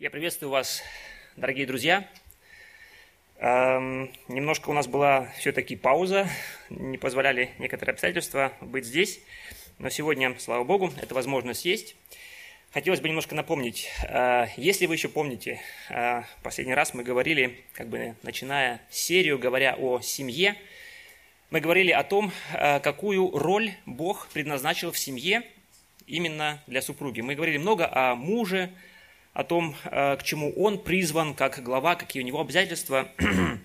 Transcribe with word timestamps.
Я 0.00 0.08
приветствую 0.08 0.48
вас, 0.48 0.82
дорогие 1.36 1.66
друзья. 1.66 2.08
Эм, 3.36 4.10
немножко 4.28 4.70
у 4.70 4.72
нас 4.72 4.86
была 4.86 5.30
все-таки 5.38 5.76
пауза, 5.76 6.26
не 6.70 6.96
позволяли 6.96 7.50
некоторые 7.58 7.92
обстоятельства 7.92 8.54
быть 8.62 8.86
здесь, 8.86 9.20
но 9.78 9.90
сегодня, 9.90 10.34
слава 10.38 10.64
Богу, 10.64 10.90
эта 11.02 11.14
возможность 11.14 11.66
есть. 11.66 11.96
Хотелось 12.72 13.02
бы 13.02 13.08
немножко 13.08 13.34
напомнить, 13.34 13.90
э, 14.08 14.46
если 14.56 14.86
вы 14.86 14.94
еще 14.94 15.10
помните, 15.10 15.60
э, 15.90 16.22
последний 16.42 16.72
раз 16.72 16.94
мы 16.94 17.02
говорили, 17.02 17.62
как 17.74 17.88
бы 17.88 18.14
начиная 18.22 18.80
серию, 18.88 19.38
говоря 19.38 19.76
о 19.78 20.00
семье, 20.00 20.56
мы 21.50 21.60
говорили 21.60 21.90
о 21.90 22.04
том, 22.04 22.32
э, 22.54 22.80
какую 22.80 23.36
роль 23.36 23.74
Бог 23.84 24.28
предназначил 24.28 24.92
в 24.92 24.98
семье 24.98 25.42
именно 26.06 26.62
для 26.66 26.80
супруги. 26.80 27.20
Мы 27.20 27.34
говорили 27.34 27.58
много 27.58 27.86
о 27.92 28.14
муже, 28.14 28.70
о 29.32 29.44
том, 29.44 29.76
э, 29.84 30.16
к 30.16 30.22
чему 30.22 30.52
он 30.52 30.78
призван 30.78 31.34
как 31.34 31.62
глава, 31.62 31.94
какие 31.94 32.22
у 32.22 32.26
него 32.26 32.40
обязательства 32.40 33.08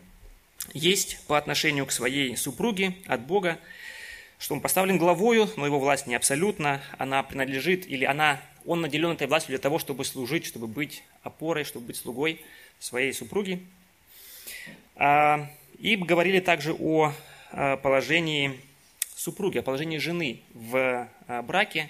есть 0.73 1.25
по 1.27 1.37
отношению 1.37 1.85
к 1.85 1.91
своей 1.91 2.35
супруге 2.37 2.95
от 3.07 3.21
Бога, 3.21 3.59
что 4.37 4.53
он 4.53 4.61
поставлен 4.61 4.97
главою, 4.97 5.49
но 5.57 5.65
его 5.65 5.79
власть 5.79 6.07
не 6.07 6.15
абсолютна, 6.15 6.81
она 6.97 7.23
принадлежит 7.23 7.87
или 7.87 8.05
она, 8.05 8.41
он 8.65 8.81
наделен 8.81 9.11
этой 9.11 9.27
властью 9.27 9.49
для 9.49 9.59
того, 9.59 9.79
чтобы 9.79 10.05
служить, 10.05 10.45
чтобы 10.45 10.67
быть 10.67 11.03
опорой, 11.23 11.63
чтобы 11.63 11.87
быть 11.87 11.97
слугой 11.97 12.41
своей 12.79 13.13
супруги. 13.13 13.65
А, 14.95 15.49
и 15.79 15.95
говорили 15.95 16.39
также 16.39 16.73
о 16.73 17.11
э, 17.51 17.77
положении 17.77 18.59
супруги, 19.15 19.57
о 19.57 19.63
положении 19.63 19.97
жены 19.97 20.41
в 20.53 21.07
э, 21.27 21.41
браке, 21.41 21.89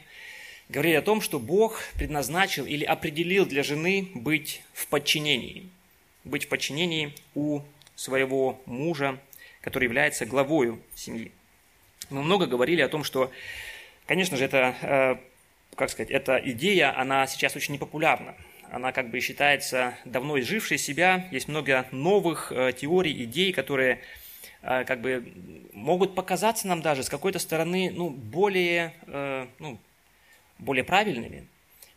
говорили 0.69 0.95
о 0.95 1.01
том, 1.01 1.21
что 1.21 1.39
Бог 1.39 1.81
предназначил 1.95 2.65
или 2.65 2.83
определил 2.83 3.45
для 3.45 3.63
жены 3.63 4.09
быть 4.13 4.61
в 4.73 4.87
подчинении. 4.87 5.69
Быть 6.23 6.45
в 6.45 6.49
подчинении 6.49 7.13
у 7.35 7.61
своего 7.95 8.61
мужа, 8.65 9.19
который 9.61 9.85
является 9.85 10.25
главою 10.25 10.81
семьи. 10.95 11.31
Мы 12.09 12.23
много 12.23 12.45
говорили 12.45 12.81
о 12.81 12.89
том, 12.89 13.03
что, 13.03 13.31
конечно 14.05 14.37
же, 14.37 14.45
это, 14.45 14.75
э, 14.81 15.15
как 15.75 15.89
сказать, 15.89 16.11
эта 16.11 16.37
идея, 16.37 16.97
она 16.99 17.25
сейчас 17.27 17.55
очень 17.55 17.73
непопулярна. 17.73 18.35
Она 18.71 18.91
как 18.91 19.09
бы 19.09 19.19
считается 19.19 19.97
давно 20.05 20.39
изжившей 20.39 20.77
себя. 20.77 21.27
Есть 21.31 21.47
много 21.47 21.85
новых 21.91 22.51
э, 22.51 22.73
теорий, 22.73 23.23
идей, 23.23 23.53
которые 23.53 24.01
э, 24.61 24.83
как 24.83 25.01
бы 25.01 25.31
могут 25.73 26.15
показаться 26.15 26.67
нам 26.67 26.81
даже 26.81 27.03
с 27.03 27.09
какой-то 27.09 27.39
стороны 27.39 27.91
ну, 27.91 28.09
более 28.09 28.93
ну, 29.59 29.79
более 30.59 30.83
правильными. 30.83 31.47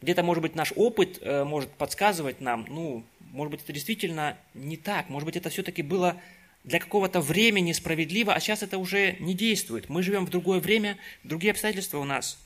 Где-то, 0.00 0.22
может 0.22 0.42
быть, 0.42 0.54
наш 0.54 0.72
опыт 0.76 1.18
э, 1.20 1.44
может 1.44 1.70
подсказывать 1.72 2.40
нам, 2.40 2.66
ну, 2.68 3.04
может 3.32 3.50
быть, 3.50 3.62
это 3.62 3.72
действительно 3.72 4.38
не 4.54 4.76
так, 4.76 5.08
может 5.08 5.26
быть, 5.26 5.36
это 5.36 5.50
все-таки 5.50 5.82
было 5.82 6.20
для 6.64 6.78
какого-то 6.78 7.20
времени 7.20 7.72
справедливо, 7.72 8.34
а 8.34 8.40
сейчас 8.40 8.62
это 8.62 8.78
уже 8.78 9.16
не 9.18 9.34
действует. 9.34 9.88
Мы 9.88 10.02
живем 10.02 10.26
в 10.26 10.30
другое 10.30 10.60
время, 10.60 10.98
другие 11.24 11.50
обстоятельства 11.50 11.98
у 11.98 12.04
нас. 12.04 12.38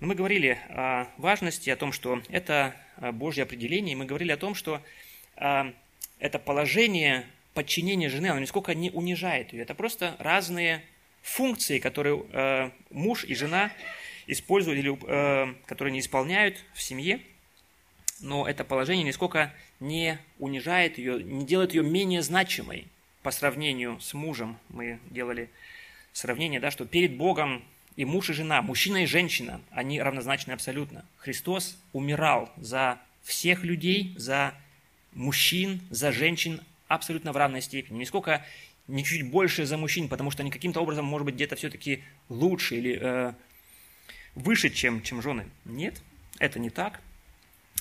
Но 0.00 0.08
мы 0.08 0.14
говорили 0.14 0.58
о 0.70 1.06
важности, 1.18 1.70
о 1.70 1.76
том, 1.76 1.92
что 1.92 2.20
это 2.28 2.74
э, 2.96 3.12
Божье 3.12 3.44
определение, 3.44 3.92
и 3.92 3.96
мы 3.96 4.04
говорили 4.04 4.32
о 4.32 4.36
том, 4.36 4.56
что 4.56 4.80
э, 5.36 5.72
это 6.18 6.38
положение 6.40 7.26
подчинения 7.54 8.08
жены, 8.08 8.26
оно 8.26 8.40
нисколько 8.40 8.74
не 8.74 8.90
унижает 8.90 9.52
ее. 9.52 9.62
Это 9.62 9.74
просто 9.74 10.16
разные 10.18 10.82
функции, 11.22 11.78
которые 11.78 12.72
муж 12.90 13.24
и 13.24 13.34
жена 13.34 13.70
используют 14.30 14.78
или 14.78 14.96
э, 15.06 15.54
которые 15.66 15.92
не 15.92 16.00
исполняют 16.00 16.64
в 16.74 16.82
семье, 16.82 17.20
но 18.20 18.46
это 18.46 18.64
положение 18.64 19.04
нисколько 19.04 19.52
не 19.80 20.18
унижает 20.38 20.98
ее, 20.98 21.22
не 21.22 21.44
делает 21.44 21.74
ее 21.74 21.82
менее 21.82 22.22
значимой 22.22 22.86
по 23.22 23.30
сравнению 23.30 23.98
с 24.00 24.14
мужем. 24.14 24.58
Мы 24.68 24.98
делали 25.10 25.48
сравнение, 26.12 26.60
да, 26.60 26.70
что 26.70 26.84
перед 26.84 27.16
Богом 27.16 27.64
и 27.96 28.04
муж 28.04 28.30
и 28.30 28.32
жена, 28.32 28.62
мужчина 28.62 29.02
и 29.02 29.06
женщина, 29.06 29.60
они 29.70 30.00
равнозначны 30.00 30.52
абсолютно. 30.52 31.04
Христос 31.16 31.76
умирал 31.92 32.50
за 32.56 32.98
всех 33.22 33.64
людей, 33.64 34.14
за 34.16 34.54
мужчин, 35.12 35.80
за 35.90 36.12
женщин 36.12 36.60
абсолютно 36.88 37.32
в 37.32 37.36
равной 37.36 37.62
степени. 37.62 37.98
Нисколько 37.98 38.44
не 38.86 39.04
чуть 39.04 39.28
больше 39.30 39.66
за 39.66 39.76
мужчин, 39.76 40.08
потому 40.08 40.30
что 40.30 40.42
они 40.42 40.50
каким-то 40.50 40.80
образом, 40.80 41.04
может 41.04 41.24
быть, 41.24 41.34
где-то 41.34 41.56
все-таки 41.56 42.02
лучше 42.28 42.76
или 42.76 42.98
э, 43.00 43.32
выше, 44.34 44.70
чем, 44.70 45.02
чем 45.02 45.22
жены. 45.22 45.46
Нет, 45.64 46.00
это 46.38 46.58
не 46.58 46.70
так. 46.70 47.00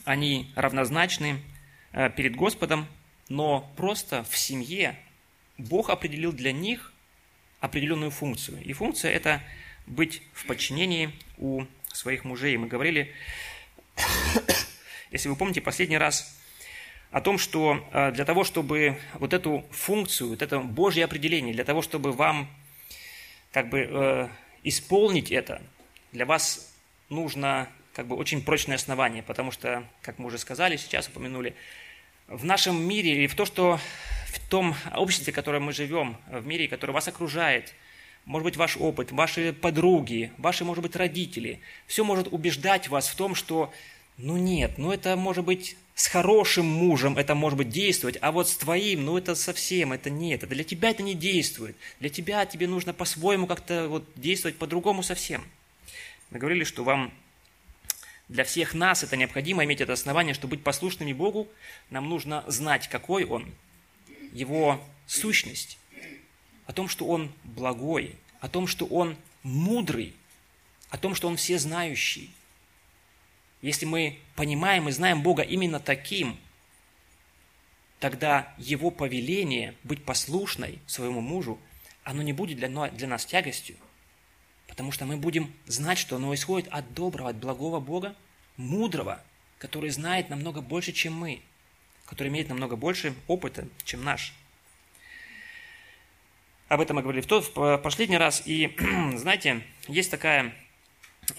Они 0.05 0.51
равнозначны 0.55 1.41
э, 1.91 2.09
перед 2.09 2.35
Господом, 2.35 2.87
но 3.27 3.71
просто 3.75 4.23
в 4.23 4.37
семье 4.37 4.97
Бог 5.57 5.89
определил 5.89 6.31
для 6.31 6.51
них 6.51 6.93
определенную 7.59 8.11
функцию. 8.11 8.61
И 8.63 8.73
функция– 8.73 9.11
это 9.13 9.41
быть 9.85 10.21
в 10.33 10.45
подчинении 10.45 11.11
у 11.37 11.65
своих 11.93 12.23
мужей. 12.23 12.55
Мы 12.57 12.67
говорили, 12.67 13.13
если 15.11 15.29
вы 15.29 15.35
помните, 15.35 15.61
последний 15.61 15.97
раз 15.97 16.39
о 17.11 17.21
том, 17.21 17.37
что 17.37 17.87
э, 17.91 18.11
для 18.11 18.25
того, 18.25 18.43
чтобы 18.43 18.97
вот 19.15 19.33
эту 19.33 19.65
функцию, 19.71 20.29
вот 20.29 20.41
это 20.41 20.59
Божье 20.59 21.05
определение, 21.05 21.53
для 21.53 21.65
того, 21.65 21.81
чтобы 21.81 22.11
вам 22.11 22.47
как 23.51 23.69
бы 23.69 23.79
э, 23.79 24.29
исполнить 24.63 25.31
это, 25.31 25.61
для 26.11 26.25
вас 26.25 26.73
нужно 27.09 27.69
как 27.93 28.07
бы 28.07 28.15
очень 28.15 28.41
прочное 28.41 28.77
основание, 28.77 29.23
потому 29.23 29.51
что, 29.51 29.83
как 30.01 30.19
мы 30.19 30.27
уже 30.27 30.37
сказали, 30.37 30.77
сейчас 30.77 31.07
упомянули, 31.07 31.55
в 32.27 32.45
нашем 32.45 32.81
мире 32.81 33.15
или 33.15 33.27
в 33.27 33.35
то, 33.35 33.45
что 33.45 33.79
в 34.27 34.49
том 34.49 34.75
обществе, 34.95 35.33
в 35.33 35.35
котором 35.35 35.63
мы 35.63 35.73
живем, 35.73 36.17
в 36.31 36.45
мире, 36.45 36.67
который 36.67 36.91
вас 36.91 37.07
окружает, 37.07 37.73
может 38.25 38.43
быть, 38.43 38.57
ваш 38.57 38.77
опыт, 38.77 39.11
ваши 39.11 39.53
подруги, 39.53 40.31
ваши, 40.37 40.63
может 40.63 40.83
быть, 40.83 40.95
родители, 40.95 41.59
все 41.87 42.03
может 42.03 42.31
убеждать 42.31 42.87
вас 42.87 43.07
в 43.07 43.15
том, 43.15 43.33
что, 43.33 43.73
ну 44.17 44.37
нет, 44.37 44.77
ну 44.77 44.91
это 44.91 45.15
может 45.15 45.43
быть 45.43 45.75
с 45.95 46.07
хорошим 46.07 46.65
мужем, 46.65 47.17
это 47.17 47.33
может 47.33 47.57
быть 47.57 47.69
действовать, 47.69 48.17
а 48.21 48.31
вот 48.31 48.47
с 48.47 48.55
твоим, 48.55 49.05
ну 49.05 49.17
это 49.17 49.33
совсем, 49.33 49.91
это 49.91 50.09
нет, 50.09 50.43
это 50.43 50.53
для 50.53 50.63
тебя 50.63 50.91
это 50.91 51.01
не 51.01 51.15
действует, 51.15 51.75
для 51.99 52.09
тебя 52.09 52.45
тебе 52.45 52.67
нужно 52.67 52.93
по-своему 52.93 53.47
как-то 53.47 53.87
вот 53.89 54.07
действовать 54.15 54.57
по-другому 54.57 55.01
совсем– 55.01 55.43
мы 56.29 56.39
говорили, 56.39 56.63
что 56.63 56.83
вам 56.83 57.11
для 58.27 58.43
всех 58.43 58.73
нас 58.73 59.03
это 59.03 59.17
необходимо 59.17 59.63
иметь 59.63 59.81
это 59.81 59.93
основание, 59.93 60.33
чтобы 60.33 60.55
быть 60.55 60.63
послушными 60.63 61.13
Богу, 61.13 61.47
нам 61.89 62.07
нужно 62.07 62.43
знать, 62.47 62.87
какой 62.87 63.23
Он, 63.25 63.51
Его 64.31 64.83
сущность, 65.07 65.79
о 66.67 66.73
том, 66.73 66.87
что 66.87 67.05
Он 67.07 67.31
благой, 67.43 68.15
о 68.39 68.47
том, 68.47 68.67
что 68.67 68.85
Он 68.85 69.17
мудрый, 69.41 70.13
о 70.89 70.97
том, 70.97 71.15
что 71.15 71.27
Он 71.27 71.37
всезнающий. 71.37 72.31
Если 73.63 73.85
мы 73.85 74.19
понимаем 74.35 74.87
и 74.87 74.91
знаем 74.91 75.23
Бога 75.23 75.41
именно 75.41 75.79
таким, 75.79 76.37
тогда 77.99 78.53
Его 78.59 78.91
повеление 78.91 79.73
быть 79.83 80.03
послушной 80.03 80.79
своему 80.85 81.21
мужу, 81.21 81.59
оно 82.03 82.21
не 82.21 82.33
будет 82.33 82.59
для 82.59 83.07
нас 83.07 83.25
тягостью– 83.25 83.75
Потому 84.79 84.93
что 84.93 85.05
мы 85.05 85.17
будем 85.17 85.53
знать, 85.65 85.97
что 85.97 86.15
оно 86.15 86.33
исходит 86.33 86.69
от 86.71 86.93
доброго, 86.93 87.31
от 87.31 87.35
благого 87.35 87.81
Бога, 87.81 88.15
мудрого, 88.55 89.21
который 89.57 89.89
знает 89.89 90.29
намного 90.29 90.61
больше, 90.61 90.93
чем 90.93 91.15
мы, 91.15 91.41
который 92.05 92.29
имеет 92.29 92.47
намного 92.47 92.77
больше 92.77 93.13
опыта, 93.27 93.67
чем 93.83 94.05
наш. 94.05 94.33
Об 96.69 96.79
этом 96.79 96.95
мы 96.95 97.01
говорили 97.01 97.21
в, 97.21 97.27
тот, 97.27 97.53
в 97.53 97.77
последний 97.79 98.17
раз. 98.17 98.43
И, 98.45 98.73
знаете, 99.17 99.63
есть 99.89 100.11
такая, 100.11 100.55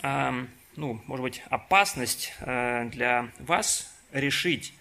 э, 0.02 0.46
ну, 0.76 1.00
может 1.06 1.22
быть, 1.22 1.42
опасность 1.48 2.34
э, 2.40 2.90
для 2.90 3.30
вас 3.38 3.90
решить, 4.12 4.74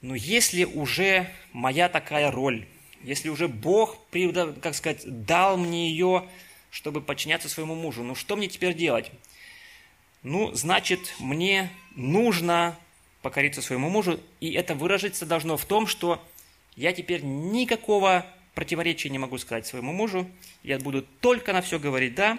но 0.00 0.16
если 0.16 0.64
уже 0.64 1.30
моя 1.52 1.88
такая 1.88 2.32
роль, 2.32 2.66
если 3.04 3.28
уже 3.28 3.46
Бог, 3.46 3.96
как 4.62 4.74
сказать, 4.74 5.04
дал 5.26 5.56
мне 5.56 5.90
ее 5.90 6.28
чтобы 6.70 7.00
подчиняться 7.00 7.48
своему 7.48 7.74
мужу. 7.74 8.02
Ну 8.02 8.14
что 8.14 8.36
мне 8.36 8.48
теперь 8.48 8.74
делать? 8.74 9.10
Ну, 10.22 10.52
значит, 10.54 11.14
мне 11.18 11.70
нужно 11.94 12.76
покориться 13.22 13.62
своему 13.62 13.88
мужу, 13.88 14.20
и 14.40 14.52
это 14.52 14.74
выражиться 14.74 15.26
должно 15.26 15.56
в 15.56 15.64
том, 15.64 15.86
что 15.86 16.22
я 16.76 16.92
теперь 16.92 17.22
никакого 17.22 18.26
противоречия 18.54 19.08
не 19.10 19.18
могу 19.18 19.38
сказать 19.38 19.66
своему 19.66 19.92
мужу, 19.92 20.28
я 20.62 20.78
буду 20.78 21.02
только 21.20 21.52
на 21.52 21.62
все 21.62 21.78
говорить 21.78 22.14
«да». 22.14 22.38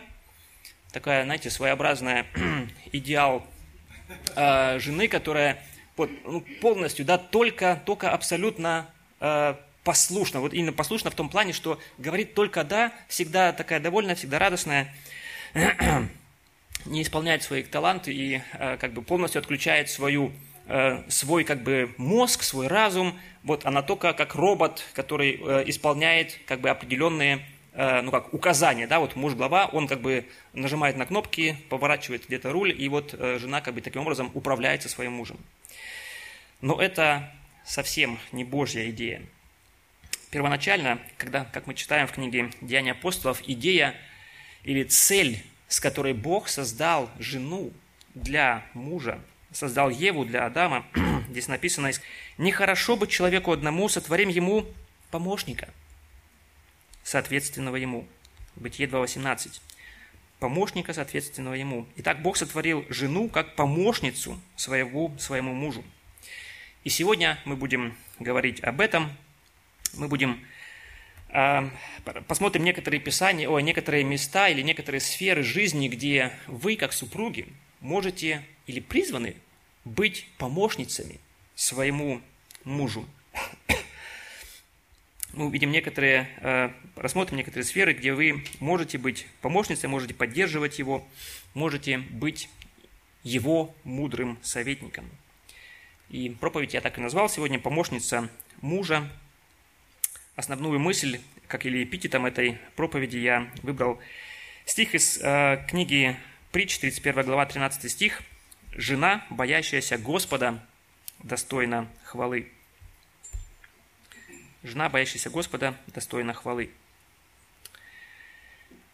Такая, 0.91 1.23
знаете, 1.23 1.49
своеобразная 1.49 2.25
идеал 2.91 3.45
э, 4.35 4.79
жены, 4.79 5.07
которая 5.07 5.63
вот, 5.95 6.09
ну, 6.25 6.41
полностью, 6.61 7.05
да, 7.05 7.17
только, 7.17 7.81
только 7.85 8.11
абсолютно 8.11 8.89
э, 9.19 9.55
послушна. 9.89 10.39
Вот 10.39 10.53
именно 10.53 10.71
послушна 10.71 11.09
в 11.09 11.15
том 11.15 11.29
плане, 11.29 11.51
что 11.51 11.79
говорит 11.97 12.35
только 12.35 12.63
«да», 12.63 12.93
всегда 13.07 13.51
такая 13.53 13.79
довольная, 13.79 14.13
всегда 14.13 14.37
радостная, 14.37 14.93
не 16.85 17.01
исполняет 17.01 17.41
своих 17.41 17.71
таланты 17.71 18.13
и 18.13 18.39
э, 18.53 18.77
как 18.77 18.93
бы 18.93 19.01
полностью 19.01 19.39
отключает 19.39 19.89
свою 19.89 20.31
э, 20.67 21.01
свой 21.07 21.43
как 21.43 21.63
бы 21.63 21.91
мозг, 21.97 22.43
свой 22.43 22.67
разум, 22.67 23.19
вот 23.41 23.65
она 23.65 23.81
только 23.81 24.13
как 24.13 24.35
робот, 24.35 24.83
который 24.93 25.41
э, 25.41 25.63
исполняет 25.65 26.39
как 26.45 26.61
бы 26.61 26.69
определенные 26.69 27.43
ну 28.03 28.11
как 28.11 28.33
указания, 28.33 28.87
да, 28.87 28.99
вот 28.99 29.15
муж 29.15 29.35
глава, 29.35 29.67
он 29.67 29.87
как 29.87 30.01
бы 30.01 30.25
нажимает 30.53 30.97
на 30.97 31.05
кнопки, 31.05 31.55
поворачивает 31.69 32.25
где-то 32.27 32.51
руль, 32.51 32.75
и 32.77 32.89
вот 32.89 33.11
жена 33.11 33.61
как 33.61 33.73
бы 33.73 33.81
таким 33.81 34.01
образом 34.01 34.31
управляется 34.33 34.89
своим 34.89 35.13
мужем. 35.13 35.37
Но 36.59 36.81
это 36.81 37.31
совсем 37.63 38.19
не 38.33 38.43
Божья 38.43 38.89
идея. 38.89 39.21
Первоначально, 40.31 40.99
когда, 41.17 41.45
как 41.45 41.65
мы 41.65 41.73
читаем 41.73 42.05
в 42.05 42.11
книге 42.11 42.51
«Деяния 42.61 42.91
апостолов», 42.91 43.41
идея 43.47 43.95
или 44.63 44.83
цель, 44.83 45.43
с 45.67 45.79
которой 45.79 46.13
Бог 46.13 46.49
создал 46.49 47.09
жену 47.17 47.71
для 48.13 48.63
мужа, 48.75 49.19
создал 49.51 49.89
Еву 49.89 50.25
для 50.25 50.45
Адама, 50.45 50.85
здесь 51.29 51.47
написано, 51.47 51.89
«Нехорошо 52.37 52.95
быть 52.95 53.09
человеку 53.09 53.51
одному, 53.51 53.89
сотворим 53.89 54.29
ему 54.29 54.67
помощника, 55.09 55.69
соответственного 57.03 57.77
ему». 57.77 58.07
Бытие 58.55 58.87
2.18. 58.87 59.61
Помощника, 60.37 60.93
соответственного 60.93 61.55
ему. 61.55 61.87
Итак, 61.95 62.21
Бог 62.21 62.37
сотворил 62.37 62.85
жену 62.89 63.29
как 63.29 63.55
помощницу 63.55 64.39
своего, 64.55 65.11
своему 65.17 65.53
мужу. 65.53 65.83
И 66.83 66.89
сегодня 66.89 67.39
мы 67.45 67.55
будем 67.55 67.97
говорить 68.19 68.61
об 68.61 68.79
этом– 68.79 69.11
мы 69.93 70.07
будем 70.07 70.45
э, 71.29 71.69
посмотрим 72.27 72.63
некоторые 72.63 72.99
писания, 72.99 73.47
о, 73.49 73.59
некоторые 73.59 74.03
места 74.03 74.49
или 74.49 74.61
некоторые 74.61 75.01
сферы 75.01 75.43
жизни, 75.43 75.87
где 75.87 76.33
вы, 76.47 76.75
как 76.75 76.93
супруги, 76.93 77.47
можете 77.81 78.43
или 78.67 78.79
призваны 78.79 79.35
быть 79.85 80.27
помощницами 80.37 81.19
своему 81.55 82.21
мужу. 82.63 83.05
Мы 85.33 85.45
увидим 85.45 85.71
некоторые, 85.71 86.27
э, 86.41 86.71
рассмотрим 86.95 87.37
некоторые 87.37 87.65
сферы, 87.65 87.93
где 87.93 88.13
вы 88.13 88.43
можете 88.59 88.97
быть 88.97 89.27
помощницей, 89.41 89.87
можете 89.87 90.13
поддерживать 90.13 90.79
его, 90.79 91.07
можете 91.53 91.99
быть 91.99 92.49
его 93.23 93.75
мудрым 93.83 94.39
советником. 94.41 95.09
И 96.09 96.29
проповедь 96.29 96.73
я 96.73 96.81
так 96.81 96.97
и 96.97 97.01
назвал 97.01 97.29
сегодня 97.29 97.59
«Помощница 97.59 98.29
мужа», 98.61 99.09
основную 100.39 100.79
мысль, 100.79 101.19
как 101.47 101.65
или 101.65 101.83
эпитетом 101.83 102.25
этой 102.25 102.57
проповеди, 102.77 103.17
я 103.17 103.51
выбрал 103.61 103.99
стих 104.65 104.95
из 104.95 105.19
э, 105.21 105.65
книги 105.67 106.15
Притч, 106.53 106.79
31 106.79 107.25
глава, 107.25 107.45
13 107.45 107.91
стих. 107.91 108.23
«Жена, 108.71 109.25
боящаяся 109.29 109.97
Господа, 109.97 110.63
достойна 111.21 111.89
хвалы». 112.05 112.49
Жена, 114.63 114.87
боящаяся 114.87 115.29
Господа, 115.29 115.75
достойна 115.87 116.33
хвалы. 116.33 116.69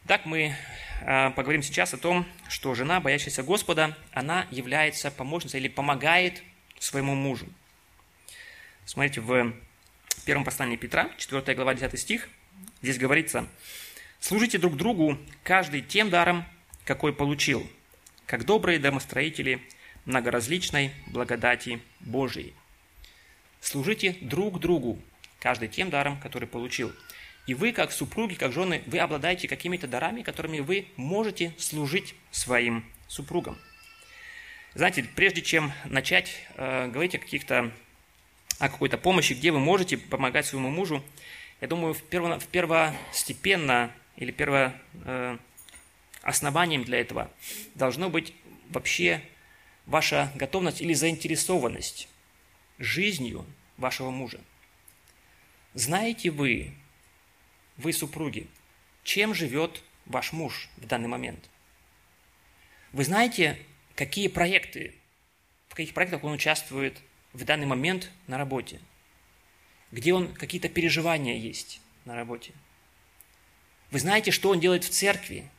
Так 0.07 0.25
мы 0.25 0.55
э, 1.01 1.29
поговорим 1.31 1.61
сейчас 1.61 1.93
о 1.93 1.97
том, 1.97 2.25
что 2.49 2.73
жена, 2.73 2.99
боящаяся 2.99 3.43
Господа, 3.43 3.95
она 4.11 4.47
является 4.49 5.11
помощницей 5.11 5.59
или 5.59 5.67
помогает 5.67 6.41
своему 6.79 7.13
мужу. 7.13 7.45
Смотрите, 8.85 9.21
в 9.21 9.53
первом 10.25 10.43
послании 10.43 10.75
Петра, 10.75 11.09
4 11.17 11.55
глава, 11.55 11.73
10 11.75 11.99
стих, 11.99 12.27
здесь 12.81 12.97
говорится, 12.97 13.47
«Служите 14.19 14.57
друг 14.57 14.75
другу, 14.75 15.17
каждый 15.43 15.81
тем 15.81 16.09
даром, 16.09 16.45
какой 16.83 17.13
получил, 17.13 17.65
как 18.25 18.45
добрые 18.45 18.79
домостроители 18.79 19.61
многоразличной 20.05 20.91
благодати 21.07 21.79
Божией». 21.99 22.53
Служите 23.61 24.17
друг 24.21 24.59
другу, 24.59 24.99
каждый 25.39 25.69
тем 25.69 25.89
даром, 25.89 26.19
который 26.19 26.47
получил. 26.47 26.91
И 27.47 27.53
вы, 27.53 27.71
как 27.71 27.91
супруги, 27.91 28.33
как 28.33 28.51
жены, 28.51 28.81
вы 28.87 28.99
обладаете 28.99 29.47
какими-то 29.47 29.87
дарами, 29.87 30.23
которыми 30.23 30.59
вы 30.59 30.87
можете 30.97 31.53
служить 31.57 32.15
своим 32.31 32.83
супругам. 33.07 33.57
Знаете, 34.73 35.05
прежде 35.15 35.41
чем 35.41 35.71
начать 35.85 36.45
э, 36.55 36.87
говорить 36.89 37.15
о 37.15 37.19
каких-то 37.19 37.71
о 38.59 38.69
какой-то 38.69 38.97
помощи, 38.97 39.33
где 39.33 39.51
вы 39.51 39.59
можете 39.59 39.97
помогать 39.97 40.45
своему 40.45 40.69
мужу, 40.69 41.03
я 41.61 41.67
думаю, 41.67 41.93
в, 41.93 42.03
перво, 42.03 42.39
в 42.39 42.47
первостепенно 42.47 43.91
или 44.15 44.31
перво, 44.31 44.73
э, 45.05 45.37
основанием 46.21 46.83
для 46.83 46.99
этого 46.99 47.31
должно 47.75 48.09
быть 48.09 48.33
вообще 48.69 49.21
ваша 49.85 50.31
готовность 50.35 50.81
или 50.81 50.93
заинтересованность 50.93 52.09
жизнью 52.79 53.45
вашего 53.77 54.09
мужа. 54.09 54.39
Знаете 55.73 56.31
вы, 56.31 56.73
вы 57.77 57.93
супруги, 57.93 58.47
чем 59.03 59.33
живет 59.33 59.83
ваш 60.05 60.31
муж 60.31 60.69
в 60.77 60.87
данный 60.87 61.07
момент? 61.07 61.49
Вы 62.91 63.03
знаете, 63.03 63.59
какие 63.93 64.27
проекты, 64.27 64.95
в 65.67 65.75
каких 65.75 65.93
проектах 65.93 66.23
он 66.23 66.33
участвует 66.33 66.97
в 67.35 67.43
данный 67.43 67.65
момент 67.65 68.09
на 68.27 68.37
работе, 68.37 68.79
где 69.91 70.13
он 70.13 70.33
какие-то 70.33 70.69
переживания 70.69 71.35
есть 71.35 71.81
на 72.05 72.15
работе. 72.15 72.53
Вы 73.91 73.99
знаете, 73.99 74.31
что 74.31 74.49
он 74.49 74.59
делает 74.59 74.83
в 74.83 74.89
церкви, 74.89 75.49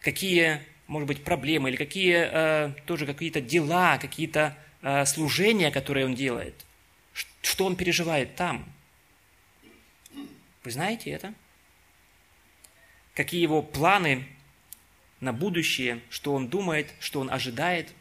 какие, 0.00 0.62
может 0.86 1.08
быть, 1.08 1.24
проблемы 1.24 1.70
или 1.70 1.76
какие 1.76 2.16
э, 2.16 2.72
тоже 2.86 3.04
какие-то 3.04 3.40
дела, 3.40 3.98
какие-то 3.98 4.56
э, 4.82 5.04
служения, 5.04 5.70
которые 5.70 6.06
он 6.06 6.14
делает, 6.14 6.64
что 7.42 7.66
он 7.66 7.76
переживает 7.76 8.36
там. 8.36 8.64
Вы 10.62 10.70
знаете 10.70 11.10
это? 11.10 11.34
Какие 13.14 13.42
его 13.42 13.62
планы 13.62 14.26
на 15.20 15.32
будущее, 15.32 16.00
что 16.10 16.34
он 16.34 16.48
думает, 16.48 16.92
что 17.00 17.20
он 17.20 17.30
ожидает. 17.30 17.92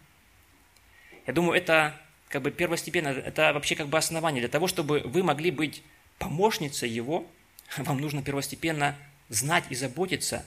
Я 1.25 1.33
думаю, 1.33 1.57
это 1.57 1.99
как 2.30 2.42
бы 2.42 2.51
первостепенно, 2.51 3.10
это 3.10 3.54
вообще 3.54 3.75
как 3.75 3.88
бы 3.88 3.98
основание. 3.98 4.42
Для 4.42 4.50
того, 4.50 4.68
чтобы 4.68 5.01
вы 5.06 5.24
могли 5.24 5.51
быть 5.51 5.83
помощницей 6.18 6.89
его, 6.89 7.27
вам 7.77 8.00
нужно 8.00 8.22
первостепенно 8.24 8.95
знать 9.30 9.66
и 9.69 9.75
заботиться, 9.75 10.45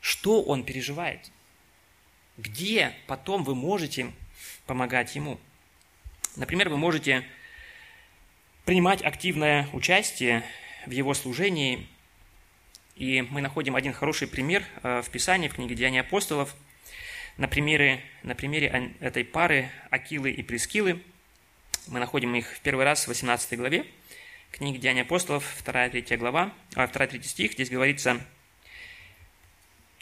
что 0.00 0.42
он 0.42 0.64
переживает, 0.64 1.30
где 2.36 2.94
потом 3.06 3.42
вы 3.42 3.54
можете 3.54 4.12
помогать 4.66 5.14
ему. 5.16 5.38
Например, 6.36 6.68
вы 6.68 6.76
можете 6.76 7.24
принимать 8.64 9.02
активное 9.02 9.68
участие 9.72 10.44
в 10.86 10.90
его 10.90 11.14
служении. 11.14 11.88
И 12.96 13.22
мы 13.22 13.40
находим 13.40 13.76
один 13.76 13.92
хороший 13.92 14.28
пример 14.28 14.64
э, 14.82 15.02
в 15.02 15.10
Писании, 15.10 15.48
в 15.48 15.54
книге 15.54 15.74
«Деяния 15.74 16.00
апостолов», 16.00 16.54
на 17.38 17.48
примере, 17.48 18.02
на 18.22 18.34
примере 18.34 18.92
этой 19.00 19.24
пары 19.24 19.70
Акилы 19.90 20.30
и 20.30 20.42
Прескилы 20.42 21.02
мы 21.86 22.00
находим 22.00 22.34
их 22.34 22.52
в 22.52 22.60
первый 22.60 22.84
раз 22.84 23.04
в 23.04 23.08
18 23.08 23.56
главе 23.58 23.86
книги 24.50 24.78
Деяния 24.78 25.02
апостолов, 25.02 25.44
2-3 25.64 26.16
глава, 26.16 26.52
а 26.74 26.86
2-3 26.86 27.22
стих, 27.22 27.52
здесь 27.52 27.70
говорится, 27.70 28.20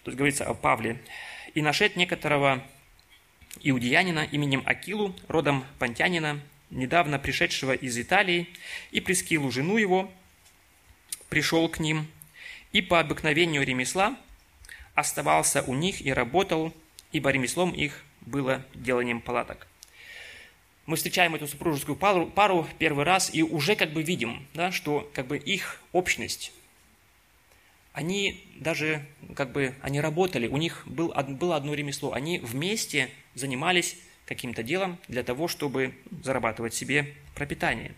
тут 0.03 0.15
говорится 0.15 0.45
о 0.45 0.55
Павле. 0.55 0.99
«И 1.55 1.63
нашед 1.63 1.97
некоторого 1.97 2.65
иудеянина 3.63 4.27
именем 4.31 4.63
Акилу, 4.65 5.15
родом 5.29 5.65
Понтянина, 5.79 6.41
недавно 6.71 7.19
пришедшего 7.19 7.73
из 7.73 7.99
Италии, 7.99 8.49
и 8.91 9.01
Прескилу, 9.01 9.51
жену 9.51 9.77
его, 9.77 10.11
пришел 11.29 11.69
к 11.69 11.79
ним, 11.79 12.07
и 12.73 12.83
по 12.83 13.01
обыкновению 13.01 13.65
ремесла 13.65 14.17
оставался 14.95 15.63
у 15.63 15.75
них 15.75 16.01
и 16.01 16.13
работал, 16.13 16.75
ибо 17.13 17.31
ремеслом 17.31 17.71
их 17.73 18.05
было 18.23 18.65
деланием 18.75 19.21
палаток. 19.21 19.67
Мы 20.87 20.97
встречаем 20.97 21.35
эту 21.35 21.49
супружескую 21.49 21.97
пару, 21.97 22.27
пару 22.27 22.67
первый 22.79 23.05
раз 23.05 23.35
и 23.35 23.43
уже 23.43 23.75
как 23.75 23.93
бы 23.93 24.03
видим, 24.03 24.47
да, 24.55 24.71
что 24.71 25.11
как 25.15 25.27
бы 25.27 25.37
их 25.37 25.81
общность, 25.93 26.53
они 27.93 28.45
даже 28.57 29.05
как 29.35 29.53
бы 29.53 29.75
они 29.81 30.01
работали, 30.01 30.47
у 30.47 30.59
них 30.59 30.83
был, 30.87 31.13
было 31.29 31.57
одно 31.57 31.75
ремесло, 31.75 32.13
они 32.13 32.39
вместе 32.39 33.11
занимались 33.35 33.97
каким-то 34.27 34.63
делом 34.63 34.99
для 35.09 35.23
того, 35.23 35.49
чтобы 35.49 35.95
зарабатывать 36.23 36.75
себе 36.75 37.15
пропитание. 37.35 37.95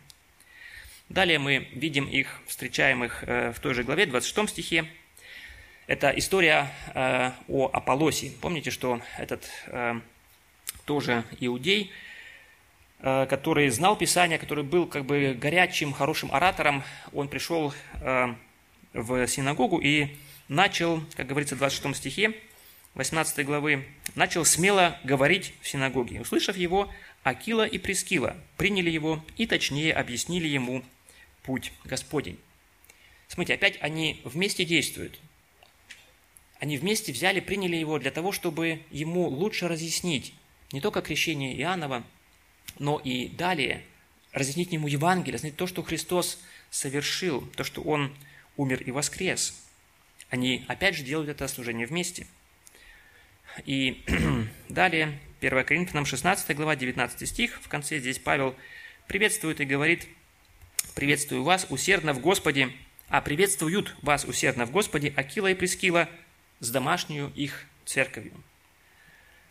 Далее 1.09 1.39
мы 1.39 1.69
видим 1.73 2.05
их, 2.05 2.41
встречаем 2.47 3.03
их 3.03 3.25
э, 3.25 3.53
в 3.53 3.61
той 3.61 3.75
же 3.75 3.83
главе, 3.83 4.07
26 4.07 4.51
стихе, 4.51 4.87
это 5.89 6.11
история 6.11 6.71
э, 6.95 7.33
о 7.49 7.71
Аполлосе. 7.73 8.31
Помните, 8.43 8.71
что 8.71 9.01
этот 9.17 9.51
э, 9.69 9.99
тоже 10.85 11.25
иудей, 11.41 11.91
э, 13.01 13.27
который 13.29 13.71
знал 13.71 13.97
Писание, 13.97 14.39
который 14.39 14.65
был 14.65 14.87
как 14.87 15.07
бы 15.07 15.35
горячим, 15.35 15.95
хорошим 15.95 16.31
оратором, 16.31 16.85
он 17.15 17.29
пришел 17.29 17.73
э, 18.03 18.35
в 18.93 19.27
синагогу 19.27 19.79
и 19.79 20.15
начал, 20.49 21.03
как 21.17 21.27
говорится 21.27 21.55
в 21.55 21.59
26 21.59 21.97
стихе 21.97 22.35
18 22.95 23.47
главы, 23.47 23.87
начал 24.15 24.45
смело 24.45 24.99
говорить 25.05 25.55
в 25.63 25.69
синагоге. 25.69 26.21
Услышав 26.21 26.59
его, 26.59 26.93
Акила 27.23 27.67
и 27.67 27.79
Прескила 27.79 28.37
приняли 28.59 28.91
его 28.91 29.25
и 29.39 29.47
точнее 29.47 29.95
объяснили 29.95 30.49
ему 30.49 30.85
путь 31.45 31.73
Господень. 31.85 32.39
Смотрите, 33.27 33.55
опять 33.55 33.79
они 33.81 34.21
вместе 34.25 34.67
действуют. 34.67 35.19
Они 36.59 36.77
вместе 36.77 37.13
взяли, 37.13 37.41
приняли 37.41 37.77
его 37.77 37.99
для 37.99 38.11
того, 38.11 38.33
чтобы 38.33 38.83
ему 38.91 39.29
лучше 39.29 39.69
разъяснить 39.69 40.35
не 40.73 40.81
только 40.81 41.03
крещение 41.03 41.57
Иоаннова, 41.61 42.05
но 42.79 42.99
и 42.99 43.29
далее 43.29 43.85
разъяснить 44.33 44.73
ему 44.73 44.89
Евангелие, 44.89 45.35
разъяснить 45.35 45.57
то, 45.57 45.67
что 45.67 45.83
Христос 45.83 46.41
совершил, 46.71 47.47
то, 47.57 47.65
что 47.65 47.83
Он 47.83 48.15
умер 48.57 48.83
и 48.83 48.91
воскрес. 48.91 49.55
Они 50.31 50.65
опять 50.69 50.97
же 50.97 51.05
делают 51.05 51.31
это 51.31 51.49
служение 51.49 51.87
вместе. 51.87 52.27
И 53.65 54.05
далее, 54.69 55.19
1 55.41 55.65
Коринфянам 55.65 56.07
16 56.07 56.55
глава, 56.57 56.77
19 56.77 57.29
стих, 57.29 57.61
в 57.63 57.69
конце 57.69 57.99
здесь 57.99 58.19
Павел 58.19 58.55
приветствует 59.07 59.61
и 59.61 59.65
говорит, 59.65 60.07
«Приветствую 60.95 61.45
вас 61.45 61.67
усердно 61.71 62.13
в 62.13 62.21
Господе, 62.21 62.73
а 63.09 63.21
приветствуют 63.21 63.97
вас 64.03 64.25
усердно 64.25 64.67
в 64.67 64.71
Господе 64.71 65.13
Акила 65.17 65.47
и 65.47 65.55
Прескила 65.55 66.09
с 66.61 66.71
домашнюю 66.71 67.33
их 67.35 67.67
церковью». 67.85 68.33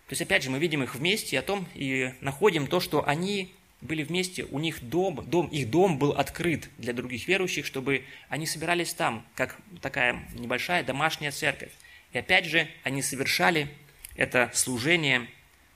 То 0.08 0.14
есть, 0.14 0.22
опять 0.22 0.44
же, 0.44 0.50
мы 0.50 0.60
видим 0.60 0.84
их 0.84 0.96
вместе 0.96 1.38
о 1.38 1.42
том 1.42 1.68
и 1.76 2.14
находим 2.22 2.68
то, 2.68 2.80
что 2.80 3.06
они 3.06 3.54
были 3.82 4.04
вместе, 4.04 4.46
у 4.46 4.60
них 4.60 4.82
дом, 4.82 5.24
дом, 5.30 5.48
их 5.48 5.70
дом 5.70 6.00
был 6.00 6.12
открыт 6.12 6.70
для 6.78 6.94
других 6.94 7.28
верующих, 7.28 7.66
чтобы 7.66 8.06
они 8.30 8.48
собирались 8.48 8.94
там, 8.94 9.26
как 9.36 9.58
такая 9.82 10.26
небольшая 10.34 10.84
домашняя 10.84 11.32
церковь. 11.32 11.72
И 12.14 12.18
опять 12.18 12.46
же, 12.46 12.68
они 12.84 13.02
совершали 13.02 13.70
это 14.16 14.50
служение 14.54 15.28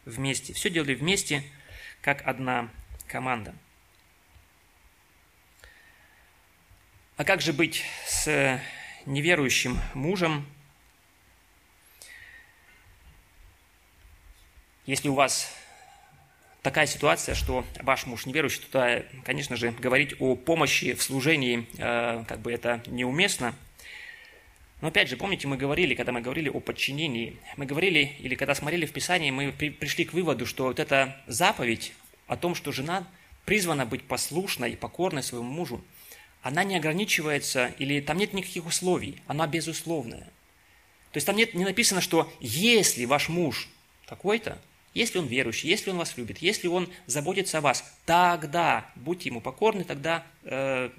вместе. 0.05 0.53
Все 0.53 0.69
делали 0.69 0.95
вместе, 0.95 1.43
как 2.01 2.25
одна 2.25 2.69
команда. 3.07 3.53
А 7.17 7.23
как 7.23 7.41
же 7.41 7.53
быть 7.53 7.83
с 8.07 8.59
неверующим 9.05 9.77
мужем, 9.93 10.47
если 14.85 15.09
у 15.09 15.13
вас 15.13 15.53
такая 16.61 16.85
ситуация, 16.85 17.35
что 17.35 17.65
ваш 17.81 18.05
муж 18.05 18.25
неверующий, 18.25 18.61
то, 18.71 19.03
конечно 19.23 19.55
же, 19.55 19.71
говорить 19.71 20.15
о 20.19 20.35
помощи 20.35 20.93
в 20.93 21.03
служении, 21.03 21.67
э, 21.77 22.23
как 22.27 22.39
бы 22.39 22.51
это 22.51 22.81
неуместно. 22.87 23.55
Но 24.81 24.87
опять 24.87 25.09
же, 25.09 25.17
помните, 25.17 25.47
мы 25.47 25.57
говорили, 25.57 25.93
когда 25.93 26.11
мы 26.11 26.21
говорили 26.21 26.49
о 26.49 26.59
подчинении, 26.59 27.37
мы 27.55 27.65
говорили, 27.65 28.15
или 28.19 28.35
когда 28.35 28.55
смотрели 28.55 28.85
в 28.85 28.91
Писании, 28.91 29.29
мы 29.29 29.51
при, 29.51 29.69
пришли 29.69 30.05
к 30.05 30.13
выводу, 30.13 30.45
что 30.45 30.65
вот 30.65 30.79
эта 30.79 31.21
заповедь 31.27 31.93
о 32.27 32.35
том, 32.35 32.55
что 32.55 32.71
жена 32.71 33.07
призвана 33.45 33.85
быть 33.85 34.03
послушной 34.03 34.71
и 34.71 34.75
покорной 34.75 35.23
своему 35.23 35.49
мужу, 35.49 35.83
она 36.41 36.63
не 36.63 36.75
ограничивается, 36.75 37.67
или 37.77 38.01
там 38.01 38.17
нет 38.17 38.33
никаких 38.33 38.65
условий, 38.65 39.21
она 39.27 39.45
безусловная. 39.45 40.25
То 41.11 41.17
есть 41.17 41.27
там 41.27 41.35
нет, 41.35 41.53
не 41.53 41.65
написано, 41.65 42.01
что 42.01 42.31
если 42.39 43.05
ваш 43.05 43.29
муж 43.29 43.67
такой-то, 44.07 44.59
если 44.93 45.19
он 45.19 45.27
верующий, 45.27 45.69
если 45.69 45.89
он 45.89 45.97
вас 45.97 46.17
любит, 46.17 46.39
если 46.39 46.67
он 46.67 46.91
заботится 47.05 47.59
о 47.59 47.61
вас, 47.61 47.97
тогда 48.05 48.89
будьте 48.95 49.29
ему 49.29 49.39
покорны, 49.39 49.83
тогда 49.83 50.25
э, 50.43 50.89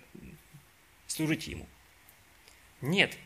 служите 1.07 1.51
ему. 1.51 1.67
Нет. 2.81 3.17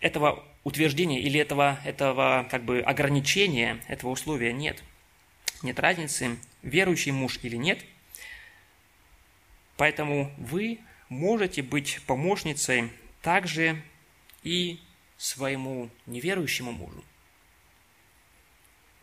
Этого 0.00 0.44
утверждения 0.62 1.20
или 1.20 1.40
этого, 1.40 1.80
этого 1.84 2.46
как 2.50 2.64
бы 2.64 2.80
ограничения, 2.80 3.82
этого 3.88 4.10
условия 4.10 4.52
нет. 4.52 4.82
Нет 5.62 5.80
разницы, 5.80 6.36
верующий 6.62 7.10
муж 7.10 7.40
или 7.42 7.56
нет. 7.56 7.84
Поэтому 9.76 10.32
вы 10.38 10.78
можете 11.08 11.62
быть 11.62 12.00
помощницей 12.06 12.90
также 13.20 13.82
и 14.44 14.78
своему 15.16 15.90
неверующему 16.06 16.70
мужу 16.70 17.02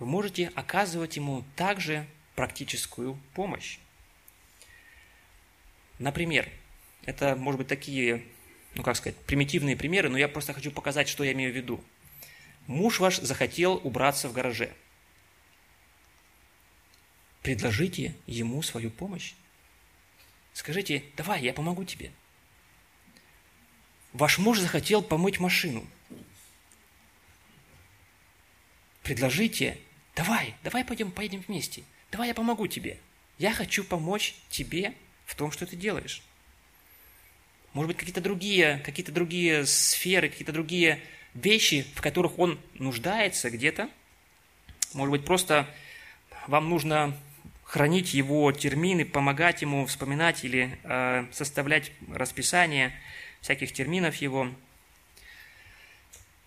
вы 0.04 0.10
можете 0.10 0.52
оказывать 0.56 1.16
ему 1.16 1.46
также 1.56 2.06
практическую 2.36 3.18
помощь. 3.34 3.80
Например, 5.98 6.50
это, 7.06 7.38
может 7.38 7.58
быть, 7.58 7.70
такие, 7.70 8.26
ну 8.76 8.84
как 8.84 8.98
сказать, 8.98 9.16
примитивные 9.20 9.78
примеры, 9.78 10.10
но 10.10 10.18
я 10.18 10.28
просто 10.28 10.52
хочу 10.52 10.72
показать, 10.72 11.08
что 11.08 11.24
я 11.24 11.32
имею 11.32 11.54
в 11.54 11.56
виду. 11.56 11.82
Муж 12.68 13.00
ваш 13.00 13.20
захотел 13.20 13.80
убраться 13.82 14.28
в 14.28 14.34
гараже. 14.34 14.74
Предложите 17.42 18.14
ему 18.28 18.62
свою 18.62 18.92
помощь. 18.92 19.36
Скажите, 20.52 21.06
давай, 21.16 21.42
я 21.44 21.54
помогу 21.54 21.86
тебе. 21.86 22.12
Ваш 24.12 24.38
муж 24.38 24.60
захотел 24.60 25.02
помыть 25.02 25.40
машину. 25.40 25.88
Предложите 29.02 29.78
Давай, 30.16 30.56
давай 30.64 30.86
пойдем, 30.86 31.12
поедем 31.12 31.44
вместе. 31.48 31.84
Давай 32.12 32.28
я 32.30 32.34
помогу 32.34 32.68
тебе. 32.68 32.98
Я 33.40 33.52
хочу 33.54 33.84
помочь 33.84 34.36
тебе 34.50 34.94
в 35.26 35.36
том, 35.36 35.52
что 35.52 35.66
ты 35.66 35.76
делаешь. 35.76 36.22
Может 37.74 37.88
быть, 37.88 37.98
какие-то 37.98 38.22
другие, 38.22 38.80
какие-то 38.86 39.12
другие 39.12 39.66
сферы, 39.66 40.30
какие-то 40.30 40.52
другие 40.52 41.00
вещи, 41.34 41.88
в 41.96 42.02
которых 42.02 42.38
он 42.38 42.60
нуждается 42.76 43.50
где-то. 43.50 43.90
Может 44.94 45.12
быть, 45.12 45.26
просто 45.26 45.68
вам 46.46 46.70
нужно 46.70 47.18
хранить 47.64 48.14
его 48.14 48.52
термины, 48.52 49.06
помогать 49.06 49.64
ему 49.64 49.88
вспоминать 49.88 50.44
или 50.44 50.78
э, 50.84 51.26
составлять 51.32 51.92
расписание 52.12 52.94
всяких 53.42 53.74
терминов 53.74 54.18
его. 54.18 54.54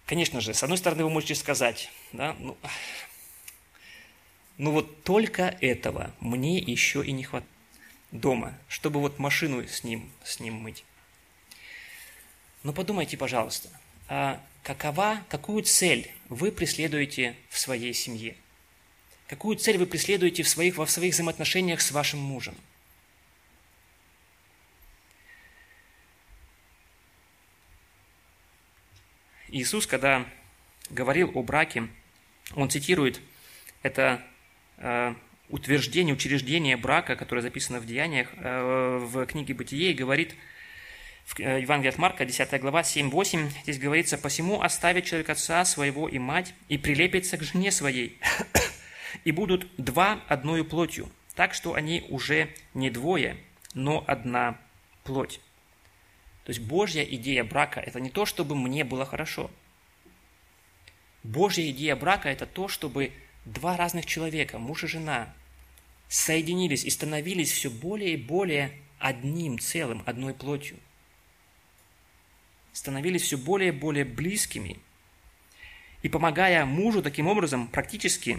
Конечно 0.06 0.40
же, 0.40 0.54
с 0.54 0.62
одной 0.62 0.78
стороны, 0.78 1.02
вы 1.02 1.10
можете 1.10 1.34
сказать, 1.34 1.90
да, 2.12 2.36
ну, 2.38 2.56
но 4.58 4.72
вот 4.72 5.02
только 5.04 5.56
этого 5.60 6.14
мне 6.20 6.58
еще 6.58 7.04
и 7.04 7.12
не 7.12 7.24
хватает 7.24 7.50
дома, 8.10 8.56
чтобы 8.68 9.00
вот 9.00 9.18
машину 9.18 9.66
с 9.66 9.84
ним, 9.84 10.10
с 10.24 10.40
ним 10.40 10.54
мыть. 10.54 10.84
Но 12.62 12.72
подумайте, 12.72 13.16
пожалуйста, 13.16 13.68
а 14.08 14.42
какова, 14.62 15.22
какую 15.28 15.62
цель 15.62 16.10
вы 16.28 16.50
преследуете 16.50 17.36
в 17.48 17.58
своей 17.58 17.92
семье? 17.92 18.36
Какую 19.28 19.56
цель 19.56 19.76
вы 19.76 19.86
преследуете 19.86 20.42
в 20.42 20.48
своих, 20.48 20.76
во 20.76 20.86
своих 20.86 21.14
взаимоотношениях 21.14 21.80
с 21.80 21.90
вашим 21.90 22.20
мужем? 22.20 22.56
Иисус, 29.48 29.86
когда 29.86 30.26
говорил 30.90 31.30
о 31.34 31.42
браке, 31.42 31.88
он 32.54 32.70
цитирует 32.70 33.20
это 33.82 34.24
утверждение, 35.48 36.14
учреждение 36.14 36.76
брака, 36.76 37.16
которое 37.16 37.42
записано 37.42 37.80
в 37.80 37.86
Деяниях, 37.86 38.28
э, 38.36 38.98
в 38.98 39.26
книге 39.26 39.54
«Бытие», 39.54 39.90
и 39.90 39.94
говорит 39.94 40.34
в 41.24 41.38
э, 41.40 41.60
Евангелии 41.60 41.90
от 41.90 41.98
Марка, 41.98 42.24
10 42.24 42.60
глава, 42.60 42.82
7-8, 42.82 43.50
здесь 43.62 43.78
говорится, 43.78 44.18
«Посему 44.18 44.60
оставит 44.62 45.04
человек 45.04 45.30
отца 45.30 45.64
своего 45.64 46.08
и 46.08 46.18
мать, 46.18 46.54
и 46.68 46.78
прилепится 46.78 47.36
к 47.36 47.42
жене 47.42 47.70
своей, 47.70 48.18
и 49.24 49.32
будут 49.32 49.68
два 49.76 50.20
одною 50.28 50.64
плотью, 50.64 51.08
так 51.34 51.54
что 51.54 51.74
они 51.74 52.04
уже 52.08 52.48
не 52.74 52.90
двое, 52.90 53.36
но 53.74 54.04
одна 54.06 54.58
плоть». 55.04 55.40
То 56.44 56.50
есть 56.50 56.60
Божья 56.60 57.02
идея 57.02 57.42
брака– 57.42 57.80
это 57.86 58.00
не 58.00 58.10
то, 58.10 58.24
чтобы 58.24 58.54
мне 58.54 58.84
было 58.84 59.04
хорошо. 59.04 59.50
Божья 61.24 61.68
идея 61.70 61.96
брака– 61.96 62.28
это 62.30 62.46
то, 62.46 62.68
чтобы 62.68 63.12
два 63.46 63.76
разных 63.76 64.04
человека, 64.04 64.58
муж 64.58 64.84
и 64.84 64.86
жена, 64.86 65.32
соединились 66.08 66.84
и 66.84 66.90
становились 66.90 67.50
все 67.50 67.70
более 67.70 68.14
и 68.14 68.16
более 68.16 68.72
одним 68.98 69.58
целым, 69.58 70.02
одной 70.04 70.34
плотью. 70.34 70.76
Становились 72.72 73.22
все 73.22 73.38
более 73.38 73.68
и 73.68 73.72
более 73.72 74.04
близкими. 74.04 74.78
И 76.02 76.08
помогая 76.08 76.64
мужу 76.66 77.02
таким 77.02 77.26
образом, 77.26 77.68
практически 77.68 78.38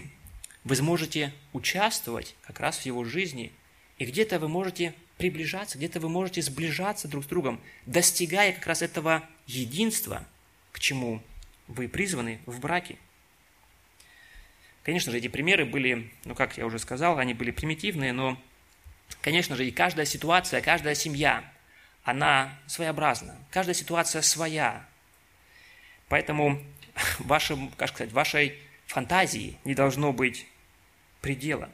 вы 0.64 0.76
сможете 0.76 1.32
участвовать 1.52 2.36
как 2.42 2.60
раз 2.60 2.78
в 2.78 2.86
его 2.86 3.04
жизни, 3.04 3.52
и 3.98 4.04
где-то 4.04 4.38
вы 4.38 4.48
можете 4.48 4.94
приближаться, 5.16 5.78
где-то 5.78 5.98
вы 5.98 6.08
можете 6.08 6.42
сближаться 6.42 7.08
друг 7.08 7.24
с 7.24 7.26
другом, 7.26 7.60
достигая 7.86 8.52
как 8.52 8.66
раз 8.66 8.82
этого 8.82 9.28
единства, 9.46 10.24
к 10.70 10.78
чему 10.78 11.20
вы 11.66 11.88
призваны 11.88 12.40
в 12.46 12.60
браке– 12.60 12.96
Конечно 14.88 15.12
же, 15.12 15.18
эти 15.18 15.28
примеры 15.28 15.66
были, 15.66 16.10
ну, 16.24 16.34
как 16.34 16.56
я 16.56 16.64
уже 16.64 16.78
сказал, 16.78 17.18
они 17.18 17.34
были 17.34 17.50
примитивные, 17.50 18.14
но, 18.14 18.40
конечно 19.20 19.54
же, 19.54 19.68
и 19.68 19.70
каждая 19.70 20.06
ситуация, 20.06 20.62
каждая 20.62 20.94
семья, 20.94 21.44
она 22.04 22.58
своеобразна. 22.66 23.36
Каждая 23.50 23.74
ситуация 23.74 24.22
своя. 24.22 24.88
Поэтому 26.08 26.62
вашим, 27.18 27.70
как 27.72 27.90
сказать, 27.90 28.14
вашей 28.14 28.58
фантазии 28.86 29.58
не 29.66 29.74
должно 29.74 30.14
быть 30.14 30.46
предела. 31.20 31.68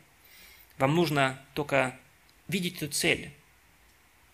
Вам 0.79 0.97
нужно 0.97 1.41
только 1.55 1.97
видеть 2.49 2.83
эту 2.83 2.89
цель, 2.89 3.31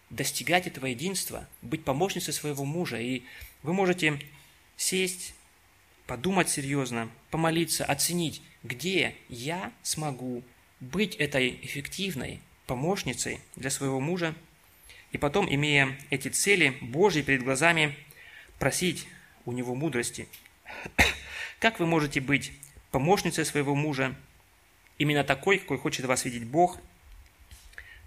достигать 0.09 0.67
этого 0.67 0.87
единства, 0.87 1.47
быть 1.61 1.85
помощницей 1.85 2.33
своего 2.33 2.65
мужа. 2.65 2.97
И 2.97 3.25
вы 3.63 3.75
можете 3.75 4.19
сесть, 4.79 5.35
подумать 6.07 6.49
серьезно, 6.49 7.11
помолиться, 7.31 7.85
оценить, 7.85 8.41
где 8.63 9.15
я 9.29 9.73
смогу 9.83 10.43
быть 10.81 11.17
этой 11.17 11.59
эффективной 11.63 12.41
помощницей 12.67 13.41
для 13.57 13.71
своего 13.71 14.01
мужа, 14.01 14.35
и 15.13 15.19
потом, 15.19 15.53
имея 15.53 15.99
эти 16.11 16.29
цели 16.29 16.77
Божьи 16.81 17.23
перед 17.23 17.43
глазами, 17.43 17.97
просить 18.59 19.07
у 19.45 19.53
него 19.53 19.75
мудрости. 19.75 20.29
Как 21.59 21.81
вы 21.81 21.87
можете 21.87 22.21
быть 22.21 22.53
помощницей 22.91 23.45
своего 23.45 23.75
мужа, 23.75 24.15
именно 24.99 25.25
такой, 25.25 25.59
какой 25.59 25.79
хочет 25.79 26.07
вас 26.07 26.25
видеть 26.25 26.45
Бог? 26.45 26.79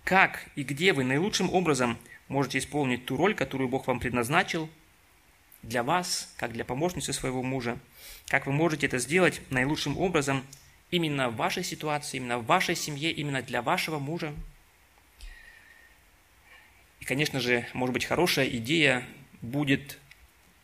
Как 0.03 0.45
и 0.55 0.63
где 0.63 0.93
вы 0.93 1.03
наилучшим 1.03 1.53
образом 1.53 1.97
можете 2.27 2.57
исполнить 2.57 3.05
ту 3.05 3.17
роль, 3.17 3.35
которую 3.35 3.69
Бог 3.69 3.87
вам 3.87 3.99
предназначил 3.99 4.69
для 5.61 5.83
вас, 5.83 6.33
как 6.37 6.53
для 6.53 6.65
помощницы 6.65 7.13
своего 7.13 7.43
мужа? 7.43 7.77
Как 8.27 8.45
вы 8.45 8.51
можете 8.51 8.87
это 8.87 8.97
сделать 8.97 9.41
наилучшим 9.49 9.97
образом 9.97 10.45
именно 10.91 11.29
в 11.29 11.35
вашей 11.35 11.63
ситуации, 11.63 12.17
именно 12.17 12.39
в 12.39 12.45
вашей 12.45 12.75
семье, 12.75 13.11
именно 13.11 13.41
для 13.41 13.61
вашего 13.61 13.99
мужа? 13.99 14.33
И, 16.99 17.05
конечно 17.05 17.39
же, 17.39 17.67
может 17.73 17.93
быть, 17.93 18.05
хорошая 18.05 18.47
идея 18.47 19.05
будет 19.41 19.99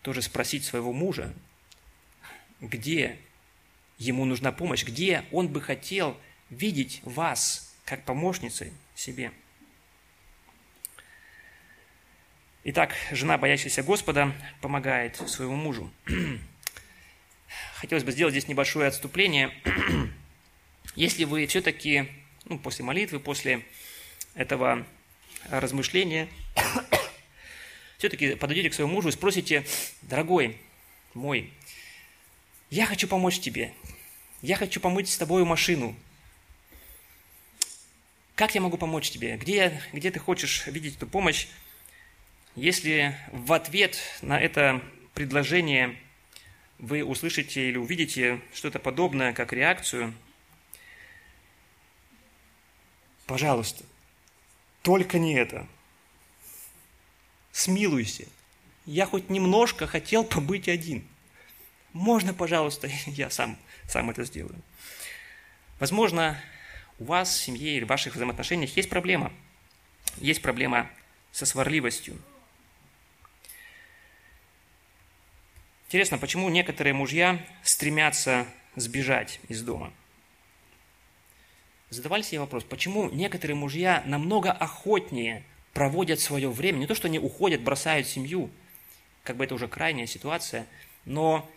тоже 0.02 0.22
спросить 0.22 0.64
своего 0.64 0.94
мужа, 0.94 1.34
где 2.62 3.20
ему 3.98 4.26
нужна 4.26 4.52
помощь, 4.52 4.84
где 4.84 5.26
он 5.32 5.50
бы 5.50 5.62
хотел 5.62 6.18
видеть 6.50 7.02
вас 7.04 7.76
как 7.86 8.04
помощницы 8.06 8.74
себе. 8.96 9.32
Итак, 12.64 12.94
жена, 13.12 13.38
боящаяся 13.38 13.84
Господа, 13.84 14.34
помогает 14.62 15.16
своему 15.16 15.56
мужу. 15.56 15.92
Хотелось 17.80 18.04
бы 18.04 18.12
сделать 18.12 18.34
здесь 18.34 18.50
небольшое 18.50 18.90
отступление. 18.90 19.54
Если 20.98 21.24
вы 21.24 21.48
все-таки 21.48 22.10
ну, 22.44 22.60
после 22.60 22.84
молитвы, 22.84 23.22
после 23.22 23.64
этого 24.34 24.86
размышления, 25.50 26.28
все-таки 27.98 28.36
подойдете 28.36 28.70
к 28.70 28.74
своему 28.74 28.96
мужу 28.96 29.08
и 29.08 29.14
спросите, 29.14 29.66
дорогой 30.02 30.58
мой, 31.14 31.54
я 32.70 32.86
хочу 32.86 33.08
помочь 33.08 33.40
тебе, 33.40 33.74
я 34.42 34.58
хочу 34.58 34.82
помыть 34.82 35.08
с 35.08 35.18
тобой 35.18 35.46
машину. 35.46 35.96
Как 38.36 38.56
я 38.56 38.60
могу 38.60 38.78
помочь 38.78 39.10
тебе? 39.10 39.38
Где, 39.38 39.82
где 39.94 40.12
ты 40.12 40.20
хочешь 40.20 40.68
видеть 40.68 40.98
эту 40.98 41.08
помощь? 41.08 41.48
Если 42.58 43.18
в 43.32 43.54
ответ 43.54 43.98
на 44.22 44.38
это 44.38 44.82
предложение 45.14 45.98
вы 46.80 47.04
услышите 47.04 47.68
или 47.68 47.78
увидите 47.78 48.42
что-то 48.54 48.80
подобное, 48.80 49.34
как 49.34 49.54
реакцию, 49.54 50.14
пожалуйста, 53.26 53.84
только 54.82 55.20
не 55.20 55.36
это. 55.36 55.68
Смилуйся. 57.52 58.26
Я 58.86 59.06
хоть 59.06 59.30
немножко 59.30 59.86
хотел 59.86 60.24
побыть 60.24 60.70
один. 60.70 61.06
Можно, 61.92 62.34
пожалуйста, 62.34 62.90
я 63.06 63.30
сам, 63.30 63.58
сам 63.88 64.10
это 64.10 64.24
сделаю. 64.24 64.62
Возможно, 65.80 66.42
у 66.98 67.06
вас 67.06 67.30
в 67.30 67.42
семье 67.42 67.78
или 67.78 67.84
в 67.84 67.90
ваших 67.90 68.16
взаимоотношениях 68.16 68.76
есть 68.76 68.90
проблема. 68.90 69.34
Есть 70.18 70.42
проблема 70.42 70.90
со 71.32 71.46
сварливостью. 71.46 72.18
Интересно, 75.90 76.20
почему 76.20 76.50
некоторые 76.50 76.94
мужья 76.94 77.44
стремятся 77.64 78.46
сбежать 78.76 79.40
из 79.48 79.64
дома? 79.64 79.92
Задавали 81.90 82.22
себе 82.22 82.42
вопрос, 82.42 82.64
почему 82.64 83.10
некоторые 83.10 83.58
мужья 83.58 84.04
намного 84.06 84.52
охотнее 84.52 85.44
проводят 85.74 86.20
свое 86.20 86.52
время, 86.52 86.78
не 86.78 86.86
то, 86.86 86.94
что 86.94 87.08
они 87.08 87.18
уходят, 87.18 87.62
бросают 87.62 88.06
семью, 88.06 88.52
как 89.24 89.38
бы 89.38 89.46
это 89.46 89.56
уже 89.56 89.68
крайняя 89.68 90.06
ситуация, 90.06 90.68
но 91.06 91.50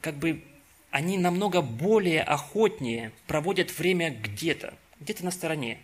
как 0.00 0.14
бы 0.14 0.44
они 0.92 1.18
намного 1.18 1.60
более 1.60 2.22
охотнее 2.22 3.10
проводят 3.26 3.76
время 3.76 4.10
где-то, 4.10 4.78
где-то 5.00 5.24
на 5.24 5.32
стороне. 5.32 5.80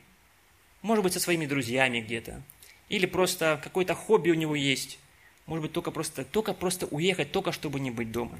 Может 0.82 1.02
быть, 1.02 1.14
со 1.14 1.18
своими 1.18 1.46
друзьями 1.46 2.00
где-то. 2.00 2.42
Или 2.88 3.06
просто 3.06 3.60
какое-то 3.60 3.96
хобби 3.96 4.30
у 4.30 4.34
него 4.34 4.54
есть. 4.54 5.00
Может 5.46 5.62
быть, 5.62 5.72
только 5.72 5.90
просто, 5.90 6.24
только 6.24 6.54
просто 6.54 6.86
уехать, 6.86 7.32
только 7.32 7.52
чтобы 7.52 7.80
не 7.80 7.90
быть 7.90 8.12
дома. 8.12 8.38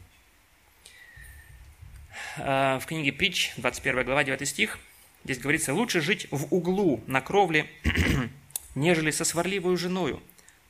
А, 2.39 2.79
в 2.79 2.87
книге 2.87 3.13
Притч, 3.13 3.53
21 3.57 4.05
глава, 4.05 4.25
9 4.25 4.49
стих– 4.49 4.79
Здесь 5.25 5.39
говорится, 5.39 5.73
лучше 5.73 6.01
жить 6.01 6.27
в 6.31 6.53
углу 6.53 7.03
на 7.07 7.21
кровле, 7.21 7.71
нежели 8.75 9.13
со 9.13 9.25
сварливой 9.25 9.77
женою 9.77 10.21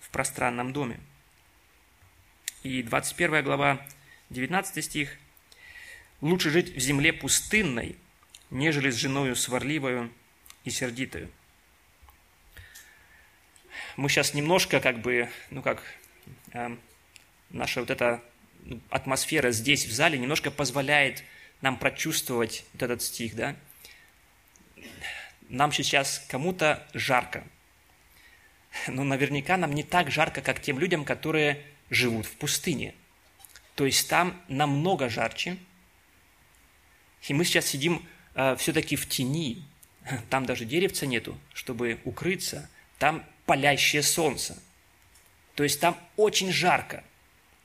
в 0.00 0.10
пространном 0.10 0.74
доме. 0.74 1.00
И 2.62 2.82
21 2.82 3.44
глава, 3.44 3.84
19 4.28 4.84
стих. 4.84 5.16
Лучше 6.20 6.50
жить 6.50 6.76
в 6.76 6.78
земле 6.78 7.14
пустынной, 7.14 7.96
нежели 8.50 8.90
с 8.90 8.94
женою 8.94 9.34
сварливою 9.36 10.12
и 10.64 10.70
сердитою. 10.70 11.30
Мы 13.96 14.10
сейчас 14.10 14.34
немножко 14.34 14.80
как 14.80 15.00
бы, 15.00 15.30
ну 15.50 15.62
как, 15.62 15.82
наша 17.50 17.80
вот 17.80 17.90
эта 17.90 18.22
атмосфера 18.90 19.50
здесь, 19.50 19.86
в 19.86 19.92
зале, 19.92 20.18
немножко 20.18 20.50
позволяет 20.50 21.24
нам 21.60 21.76
прочувствовать 21.76 22.64
вот 22.72 22.82
этот 22.82 23.02
стих, 23.02 23.34
да? 23.34 23.56
нам 25.52 25.70
сейчас 25.70 26.24
кому-то 26.28 26.84
жарко. 26.94 27.44
Но 28.88 29.04
наверняка 29.04 29.56
нам 29.56 29.72
не 29.74 29.82
так 29.82 30.10
жарко, 30.10 30.40
как 30.40 30.60
тем 30.60 30.78
людям, 30.78 31.04
которые 31.04 31.62
живут 31.90 32.26
в 32.26 32.32
пустыне. 32.36 32.94
То 33.74 33.84
есть 33.84 34.08
там 34.08 34.40
намного 34.48 35.08
жарче. 35.08 35.58
И 37.28 37.34
мы 37.34 37.44
сейчас 37.44 37.66
сидим 37.66 38.06
э, 38.34 38.56
все-таки 38.56 38.96
в 38.96 39.08
тени. 39.08 39.62
Там 40.30 40.46
даже 40.46 40.64
деревца 40.64 41.06
нету, 41.06 41.38
чтобы 41.52 42.00
укрыться. 42.04 42.68
Там 42.98 43.24
палящее 43.44 44.02
солнце. 44.02 44.58
То 45.54 45.62
есть 45.64 45.80
там 45.80 45.98
очень 46.16 46.52
жарко. 46.52 47.04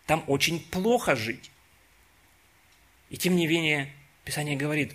Там 0.05 0.23
очень 0.27 0.59
плохо 0.59 1.15
жить. 1.15 1.51
И 3.09 3.17
тем 3.17 3.35
не 3.35 3.47
менее, 3.47 3.93
Писание 4.23 4.57
говорит, 4.57 4.93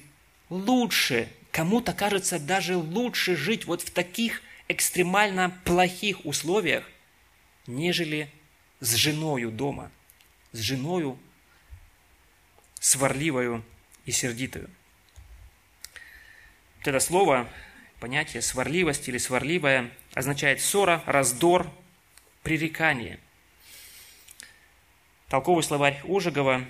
лучше 0.50 1.28
кому-то 1.50 1.92
кажется 1.92 2.38
даже 2.38 2.76
лучше 2.76 3.36
жить 3.36 3.66
вот 3.66 3.82
в 3.82 3.90
таких 3.90 4.42
экстремально 4.68 5.50
плохих 5.64 6.24
условиях, 6.24 6.88
нежели 7.66 8.30
с 8.80 8.94
женою 8.94 9.50
дома, 9.50 9.90
с 10.52 10.58
женою 10.58 11.18
сварливою 12.80 13.64
и 14.06 14.12
сердитою. 14.12 14.68
Вот 16.78 16.88
это 16.88 17.00
слово, 17.00 17.48
понятие 18.00 18.42
сварливость 18.42 19.08
или 19.08 19.18
сварливая, 19.18 19.90
означает 20.14 20.60
ссора, 20.60 21.02
раздор, 21.06 21.70
пререкание. 22.42 23.18
Толковый 25.28 25.62
словарь 25.62 26.00
Ожегова 26.04 26.64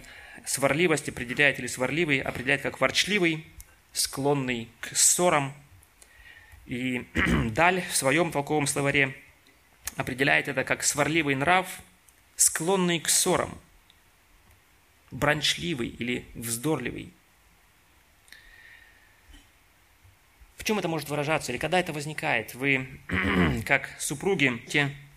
сварливость 0.46 1.08
определяет 1.08 1.58
или 1.58 1.66
сварливый 1.66 2.20
определяет 2.20 2.62
как 2.62 2.80
ворчливый, 2.80 3.46
склонный 3.92 4.68
к 4.80 4.96
ссорам. 4.96 5.52
И 6.66 7.06
Даль 7.50 7.82
в 7.90 7.96
своем 7.96 8.30
толковом 8.30 8.66
словаре 8.66 9.16
определяет 9.96 10.48
это 10.48 10.64
как 10.64 10.82
сварливый 10.84 11.34
нрав, 11.34 11.66
склонный 12.36 13.00
к 13.00 13.08
ссорам, 13.08 13.58
бранчливый 15.10 15.88
или 15.88 16.24
вздорливый. 16.34 17.12
В 20.56 20.64
чем 20.64 20.78
это 20.78 20.86
может 20.86 21.08
выражаться 21.08 21.50
или 21.50 21.58
когда 21.58 21.80
это 21.80 21.92
возникает? 21.92 22.54
Вы, 22.54 22.88
как 23.66 23.90
супруги, 23.98 24.62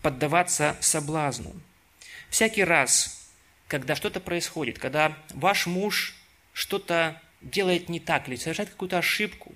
поддаваться 0.06 0.76
соблазну. 0.78 1.52
Всякий 2.30 2.62
раз, 2.62 3.28
когда 3.66 3.96
что-то 3.96 4.20
происходит, 4.20 4.78
когда 4.78 5.18
ваш 5.30 5.66
муж 5.66 6.14
что-то 6.52 7.20
делает 7.40 7.88
не 7.88 7.98
так, 7.98 8.28
или 8.28 8.36
совершает 8.36 8.70
какую-то 8.70 8.98
ошибку, 8.98 9.52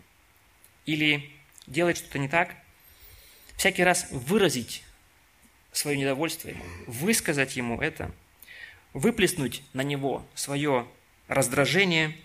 или 0.86 1.30
делает 1.68 1.98
что-то 1.98 2.18
не 2.18 2.26
так, 2.26 2.56
всякий 3.56 3.84
раз 3.84 4.08
выразить 4.10 4.82
свое 5.70 5.96
недовольство 5.96 6.48
ему, 6.48 6.64
высказать 6.88 7.54
ему 7.54 7.80
это, 7.80 8.10
выплеснуть 8.92 9.62
на 9.72 9.82
него 9.82 10.26
свое 10.34 10.88
раздражение. 11.28 12.16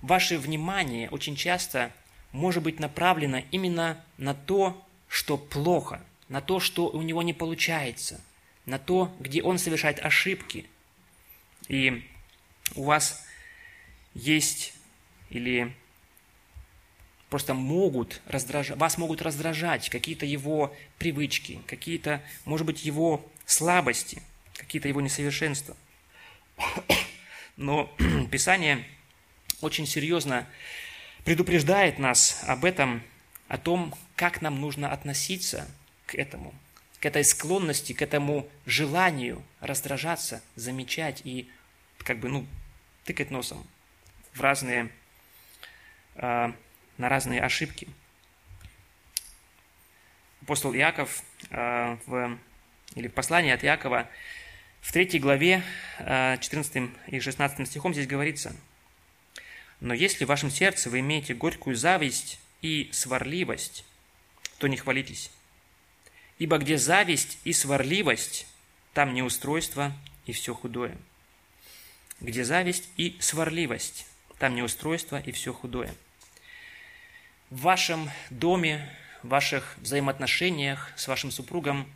Ваше 0.00 0.38
внимание 0.38 1.10
очень 1.10 1.36
часто 1.36 1.92
может 2.32 2.62
быть 2.62 2.80
направлено 2.80 3.42
именно 3.50 4.02
на 4.16 4.32
то, 4.32 4.82
что 5.08 5.36
плохо, 5.36 6.02
на 6.30 6.40
то, 6.40 6.60
что 6.60 6.88
у 6.88 7.02
него 7.02 7.22
не 7.22 7.34
получается, 7.34 8.20
на 8.64 8.78
то, 8.78 9.14
где 9.18 9.42
он 9.42 9.58
совершает 9.58 9.98
ошибки. 9.98 10.64
И 11.68 12.08
у 12.76 12.84
вас 12.84 13.26
есть 14.14 14.72
или 15.28 15.74
просто 17.28 17.52
могут 17.52 18.22
раздражать, 18.26 18.78
вас 18.78 18.96
могут 18.96 19.22
раздражать 19.22 19.90
какие-то 19.90 20.24
его 20.24 20.74
привычки, 20.98 21.60
какие-то, 21.66 22.22
может 22.44 22.64
быть, 22.66 22.84
его 22.84 23.28
слабости, 23.44 24.22
какие-то 24.54 24.86
его 24.86 25.00
несовершенства. 25.00 25.76
Но 27.56 27.92
Писание 28.30 28.84
очень 29.60 29.86
серьезно 29.86 30.46
предупреждает 31.24 31.98
нас 31.98 32.44
об 32.46 32.64
этом, 32.64 33.02
о 33.48 33.58
том, 33.58 33.96
как 34.14 34.42
нам 34.42 34.60
нужно 34.60 34.92
относиться 34.92 35.68
к 36.10 36.16
этому, 36.16 36.52
к 36.98 37.06
этой 37.06 37.22
склонности, 37.24 37.92
к 37.92 38.02
этому 38.02 38.48
желанию 38.66 39.42
раздражаться, 39.60 40.42
замечать 40.56 41.22
и 41.24 41.48
как 41.98 42.18
бы, 42.18 42.28
ну, 42.28 42.46
тыкать 43.04 43.30
носом 43.30 43.64
в 44.32 44.40
разные, 44.40 44.90
э, 46.16 46.52
на 46.98 47.08
разные 47.08 47.40
ошибки. 47.40 47.88
Апостол 50.42 50.74
Иаков 50.74 51.22
э, 51.50 51.96
в, 52.06 52.38
или 52.96 53.06
в 53.06 53.12
послании 53.12 53.52
от 53.52 53.64
Иакова 53.64 54.08
в 54.80 54.92
третьей 54.92 55.20
главе, 55.20 55.62
14 55.98 56.76
э, 56.76 56.88
и 57.06 57.20
16 57.20 57.68
стихом 57.68 57.92
здесь 57.92 58.08
говорится, 58.08 58.56
«Но 59.78 59.94
если 59.94 60.24
в 60.24 60.28
вашем 60.28 60.50
сердце 60.50 60.90
вы 60.90 61.00
имеете 61.00 61.34
горькую 61.34 61.76
зависть 61.76 62.40
и 62.62 62.90
сварливость, 62.92 63.84
то 64.58 64.66
не 64.66 64.76
хвалитесь. 64.76 65.30
Ибо 66.40 66.58
где 66.58 66.76
зависть 66.76 67.38
и 67.44 67.52
сварливость, 67.52 68.48
там 68.92 69.14
неустройство 69.14 69.92
и 70.26 70.32
все 70.32 70.52
худое. 70.52 70.98
Где 72.20 72.42
зависть 72.42 72.88
и 72.96 73.16
сварливость, 73.20 74.06
там 74.40 74.56
неустройство 74.56 75.20
и 75.20 75.30
все 75.30 75.52
худое. 75.52 75.94
В 77.50 77.60
вашем 77.60 78.10
доме, 78.30 78.92
в 79.22 79.28
ваших 79.28 79.76
взаимоотношениях 79.78 80.92
с 80.96 81.06
вашим 81.06 81.30
супругом 81.30 81.88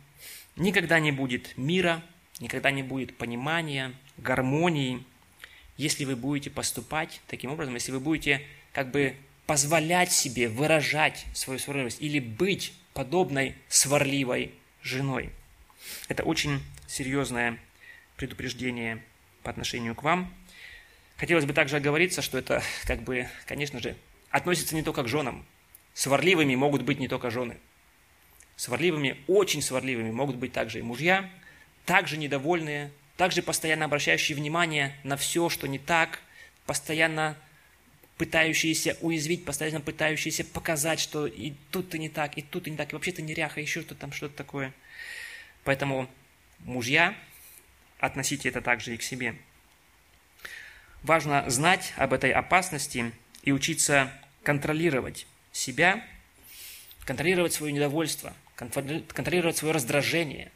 никогда 0.55 1.01
не 1.01 1.11
будет 1.11 1.57
мира– 1.57 2.01
никогда 2.39 2.71
не 2.71 2.83
будет 2.83 3.17
понимания, 3.17 3.93
гармонии, 4.17 5.03
если 5.77 6.05
вы 6.05 6.15
будете 6.15 6.49
поступать 6.49 7.21
таким 7.27 7.51
образом, 7.51 7.73
если 7.73 7.91
вы 7.91 7.99
будете 7.99 8.41
как 8.73 8.91
бы 8.91 9.15
позволять 9.45 10.11
себе 10.11 10.47
выражать 10.47 11.25
свою 11.33 11.59
сварливость 11.59 12.01
или 12.01 12.19
быть 12.19 12.73
подобной 12.95 13.55
сварливой 13.67 14.55
женой. 14.81 15.29
Это 16.07 16.23
очень 16.23 16.63
серьезное 16.87 17.59
предупреждение 18.15 19.03
по 19.43 19.51
отношению 19.51 19.93
к 19.95 20.01
вам. 20.01 20.33
Хотелось 21.17 21.45
бы 21.45 21.53
также 21.53 21.75
оговориться, 21.75 22.21
что 22.21 22.37
это, 22.37 22.63
как 22.85 23.03
бы, 23.03 23.27
конечно 23.45 23.79
же, 23.79 23.95
относится 24.31 24.75
не 24.75 24.81
только 24.81 25.03
к 25.03 25.09
женам. 25.09 25.45
Сварливыми 25.93 26.55
могут 26.55 26.83
быть 26.83 26.97
не 26.99 27.09
только 27.09 27.29
жены. 27.29 27.57
Сварливыми, 28.55 29.17
очень 29.27 29.61
сварливыми 29.61 30.11
могут 30.11 30.37
быть 30.37 30.53
также 30.53 30.79
и 30.79 30.81
мужья, 30.81 31.29
также 31.85 32.15
недовольные, 32.15 32.91
также 33.17 33.41
постоянно 33.41 33.85
обращающие 33.85 34.37
внимание 34.37 34.95
на 35.03 35.17
все, 35.17 35.49
что 35.49 35.67
не 35.67 35.79
так, 35.79 36.21
постоянно 36.65 37.35
пытающиеся 38.17 38.97
уязвить, 39.01 39.45
постоянно 39.45 39.81
пытающиеся 39.81 40.45
показать, 40.45 40.99
что 40.99 41.27
и 41.27 41.53
тут 41.71 41.89
ты 41.89 41.99
не 41.99 42.09
так, 42.09 42.37
и 42.37 42.41
тут 42.41 42.63
ты 42.63 42.71
не 42.71 42.77
так, 42.77 42.91
и 42.91 42.95
вообще 42.95 43.11
ты 43.11 43.21
неряха, 43.21 43.59
еще 43.59 43.81
что-то 43.81 43.95
там, 43.95 44.11
что-то 44.11 44.35
такое. 44.35 44.73
Поэтому 45.63 46.09
мужья, 46.59 47.15
относите 47.99 48.49
это 48.49 48.61
также 48.61 48.93
и 48.93 48.97
к 48.97 49.03
себе. 49.03 49.35
Важно 51.03 51.49
знать 51.49 51.93
об 51.97 52.13
этой 52.13 52.31
опасности 52.31 53.11
и 53.43 53.51
учиться 53.51 54.11
контролировать 54.43 55.27
себя, 55.51 56.03
контролировать 57.03 57.53
свое 57.53 57.73
недовольство, 57.73 58.33
контролировать 58.55 59.57
свое 59.57 59.73
раздражение, 59.73 60.51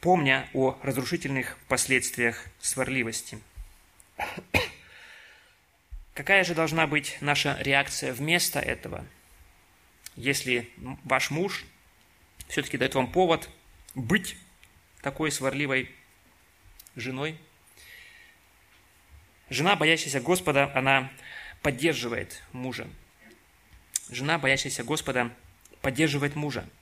помня 0.00 0.48
о 0.52 0.78
разрушительных 0.82 1.58
последствиях 1.68 2.46
сварливости. 2.60 3.38
Какая 6.14 6.44
же 6.44 6.54
должна 6.54 6.86
быть 6.86 7.16
наша 7.20 7.56
реакция 7.60 8.12
вместо 8.12 8.60
этого, 8.60 9.04
если 10.14 10.70
ваш 11.04 11.30
муж 11.30 11.64
все-таки 12.48 12.76
дает 12.76 12.94
вам 12.94 13.10
повод 13.10 13.48
быть 13.94 14.36
такой 15.00 15.32
сварливой 15.32 15.90
женой? 16.96 17.38
Жена, 19.48 19.76
боящаяся 19.76 20.20
Господа, 20.20 20.70
она 20.74 21.10
поддерживает 21.62 22.42
мужа. 22.52 22.88
Жена, 24.10 24.38
боящаяся 24.38 24.84
Господа, 24.84 25.30
поддерживает 25.80 26.36
мужа– 26.36 26.68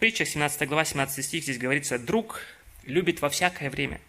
притчах 0.00 0.28
17 0.28 0.66
глава, 0.66 0.84
17 0.84 1.24
стих, 1.24 1.44
здесь 1.44 1.58
говорится, 1.58 1.98
«Друг 1.98 2.40
любит 2.84 3.20
во 3.20 3.28
всякое 3.28 3.70
время, 3.70 4.00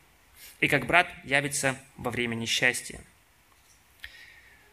и 0.61 0.67
как 0.67 0.87
брат 0.87 1.07
явится 1.25 1.77
во 1.97 2.09
время 2.09 2.33
несчастья». 2.33 2.99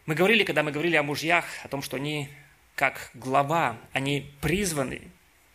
Мы 0.08 0.14
говорили, 0.14 0.42
когда 0.42 0.62
мы 0.62 0.72
говорили 0.72 0.96
о 0.96 1.02
мужьях, 1.02 1.44
о 1.62 1.68
том, 1.68 1.82
что 1.82 1.98
они 1.98 2.30
как 2.74 3.10
глава, 3.12 3.78
они 3.92 4.32
призваны 4.40 5.02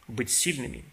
быть 0.08 0.30
сильными, 0.30 0.86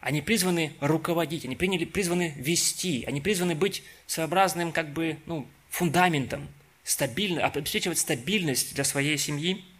они 0.00 0.22
призваны 0.22 0.72
руководить, 0.80 1.44
они 1.44 1.56
приняли, 1.56 1.84
призваны 1.84 2.32
вести, 2.36 3.04
они 3.08 3.20
призваны 3.20 3.56
быть 3.56 3.82
своеобразным 4.06 4.70
как 4.70 4.92
бы, 4.92 5.18
ну, 5.26 5.48
фундаментом, 5.68 6.48
стабильно, 6.84 7.44
обеспечивать 7.44 7.98
стабильность 7.98 8.74
для 8.74 8.84
своей 8.84 9.18
семьи– 9.18 9.64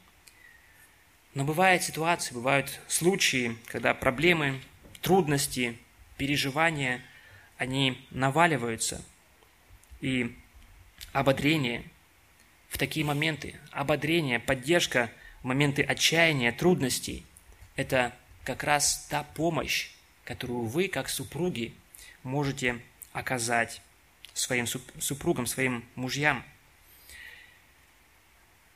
но 1.35 1.45
бывают 1.45 1.83
ситуации, 1.83 2.35
бывают 2.35 2.81
случаи, 2.89 3.57
когда 3.67 3.95
проблемы, 3.95 4.61
трудности, 5.01 5.79
переживания, 6.19 7.03
они 7.57 8.07
наваливаются. 8.11 9.03
И 10.03 10.37
ободрение 11.15 11.85
в 12.73 12.79
такие 12.79 13.07
моменты, 13.07 13.55
ободрение, 13.71 14.41
поддержка 14.41 15.13
моменты 15.45 15.83
отчаяния, 15.83 16.51
трудностей– 16.51 17.25
это 17.77 18.13
как 18.43 18.65
раз 18.65 19.07
та 19.09 19.23
помощь, 19.23 19.91
которую 20.25 20.63
вы, 20.63 20.89
как 20.89 21.09
супруги, 21.09 21.75
можете 22.25 22.81
оказать 23.13 23.81
своим 24.35 24.67
супругам, 24.67 25.47
своим 25.47 25.85
мужьям– 25.95 26.45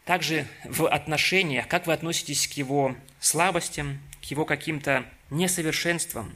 также 0.06 0.46
в 0.64 0.88
отношениях, 0.88 1.66
как 1.66 1.88
вы 1.88 1.92
относитесь 1.92 2.46
к 2.46 2.52
его 2.52 2.96
слабостям, 3.18 3.98
к 4.22 4.26
его 4.26 4.44
каким-то 4.44 5.04
несовершенствам. 5.30 6.32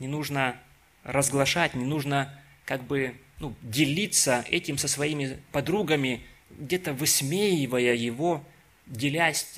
Не 0.00 0.08
нужно 0.08 0.60
разглашать, 1.04 1.74
не 1.74 1.84
нужно 1.84 2.42
как 2.64 2.82
бы 2.82 3.14
ну, 3.38 3.54
делиться 3.62 4.44
этим 4.48 4.78
со 4.78 4.88
своими 4.88 5.38
подругами, 5.52 6.26
где-то 6.50 6.92
высмеивая 6.92 7.94
его, 7.94 8.44
делясь, 8.86 9.54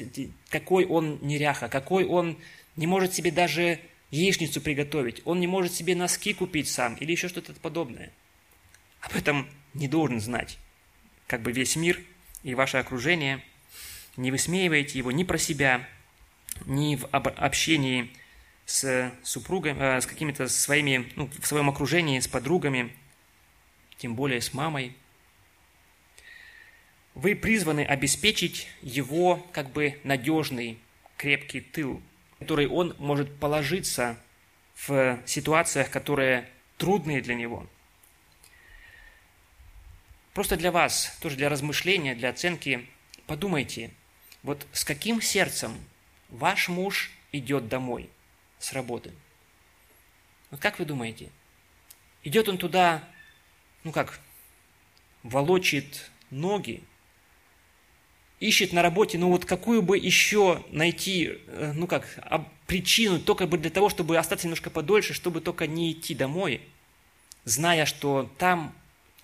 какой 0.48 0.84
он 0.86 1.18
неряха, 1.22 1.68
какой 1.68 2.04
он 2.04 2.38
не 2.76 2.86
может 2.86 3.14
себе 3.14 3.30
даже 3.30 3.80
яичницу 4.10 4.60
приготовить, 4.60 5.22
он 5.24 5.40
не 5.40 5.46
может 5.46 5.72
себе 5.72 5.94
носки 5.94 6.32
купить 6.32 6.68
сам 6.68 6.94
или 6.94 7.12
еще 7.12 7.28
что-то 7.28 7.52
подобное. 7.54 8.10
Об 9.00 9.14
этом 9.16 9.48
не 9.74 9.88
должен 9.88 10.20
знать 10.20 10.58
как 11.26 11.42
бы 11.42 11.52
весь 11.52 11.76
мир– 11.76 12.00
и 12.42 12.54
ваше 12.54 12.78
окружение, 12.78 13.42
не 14.16 14.30
высмеивайте 14.30 14.98
его 14.98 15.12
ни 15.12 15.24
про 15.24 15.38
себя, 15.38 15.86
ни 16.66 16.96
в 16.96 17.06
общении 17.12 18.10
с 18.66 19.12
супругом, 19.22 19.80
э, 19.80 20.00
с 20.00 20.06
какими-то 20.06 20.48
своими, 20.48 21.10
ну, 21.16 21.30
в 21.40 21.46
своем 21.46 21.68
окружении, 21.68 22.20
с 22.20 22.28
подругами, 22.28 22.94
тем 23.96 24.14
более 24.14 24.40
с 24.40 24.52
мамой. 24.52 24.96
Вы 27.18 27.34
призваны 27.34 27.84
обеспечить 27.84 28.68
его 28.80 29.46
как 29.52 29.70
бы 29.70 30.00
надежный, 30.04 30.78
крепкий 31.16 31.60
тыл, 31.60 32.00
который 32.38 32.66
он 32.66 32.94
может 32.98 33.38
положиться 33.38 34.16
в 34.86 35.18
ситуациях, 35.26 35.90
которые 35.90 36.48
трудные 36.78 37.20
для 37.20 37.34
него– 37.34 37.66
Просто 40.38 40.56
для 40.56 40.70
вас, 40.70 41.16
тоже 41.20 41.34
для 41.34 41.48
размышления, 41.48 42.14
для 42.14 42.28
оценки, 42.28 42.86
подумайте, 43.26 43.90
вот 44.44 44.68
с 44.70 44.84
каким 44.84 45.20
сердцем 45.20 45.76
ваш 46.28 46.68
муж 46.68 47.10
идет 47.32 47.66
домой 47.66 48.08
с 48.60 48.72
работы? 48.72 49.12
Вот 50.52 50.60
как 50.60 50.78
вы 50.78 50.84
думаете? 50.84 51.30
Идет 52.22 52.48
он 52.48 52.56
туда, 52.56 53.02
ну 53.82 53.90
как, 53.90 54.20
волочит 55.24 56.08
ноги, 56.30 56.84
ищет 58.40 58.72
на 58.72 58.82
работе, 58.82 59.18
ну 59.18 59.28
вот 59.30 59.44
какую 59.44 59.82
бы 59.82 59.98
еще 59.98 60.64
найти, 60.70 61.38
э, 61.46 61.72
ну 61.74 61.86
как, 61.86 62.06
причину 62.66 63.18
только 63.18 63.46
бы 63.46 63.58
для 63.58 63.70
того, 63.70 63.88
чтобы 63.88 64.16
остаться 64.16 64.46
немножко 64.46 64.70
подольше, 64.70 65.14
чтобы 65.14 65.40
только 65.40 65.66
не 65.66 65.92
идти 65.92 66.14
домой, 66.14 66.60
зная, 67.44 67.84
что 67.84 68.30
там 68.38 68.74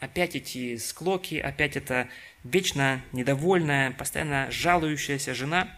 опять 0.01 0.35
эти 0.35 0.77
склоки, 0.77 1.37
опять 1.37 1.77
это 1.77 2.09
вечно 2.43 3.03
недовольная, 3.13 3.93
постоянно 3.93 4.51
жалующаяся 4.51 5.35
жена, 5.35 5.69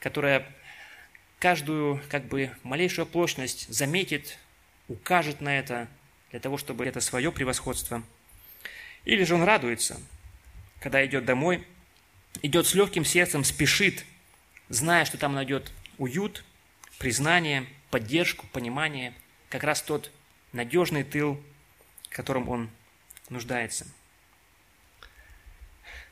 которая 0.00 0.46
каждую 1.38 2.02
как 2.08 2.26
бы 2.26 2.50
малейшую 2.64 3.04
оплошность 3.04 3.68
заметит, 3.68 4.38
укажет 4.88 5.40
на 5.40 5.56
это, 5.56 5.88
для 6.30 6.40
того, 6.40 6.58
чтобы 6.58 6.84
это 6.84 7.00
свое 7.00 7.30
превосходство. 7.30 8.02
Или 9.04 9.24
же 9.24 9.34
он 9.34 9.44
радуется– 9.44 10.00
когда 10.80 11.04
идет 11.06 11.24
домой, 11.24 11.64
идет 12.42 12.66
с 12.66 12.74
легким 12.74 13.04
сердцем, 13.04 13.44
спешит, 13.44 14.04
зная, 14.68 15.04
что 15.04 15.18
там 15.18 15.34
найдет 15.34 15.70
уют, 15.98 16.42
признание, 16.98 17.66
поддержку, 17.90 18.46
понимание, 18.48 19.14
как 19.50 19.62
раз 19.62 19.82
тот 19.82 20.10
надежный 20.52 21.04
тыл, 21.04 21.40
в 22.04 22.16
котором 22.16 22.48
он 22.48 22.70
нуждается. 23.28 23.86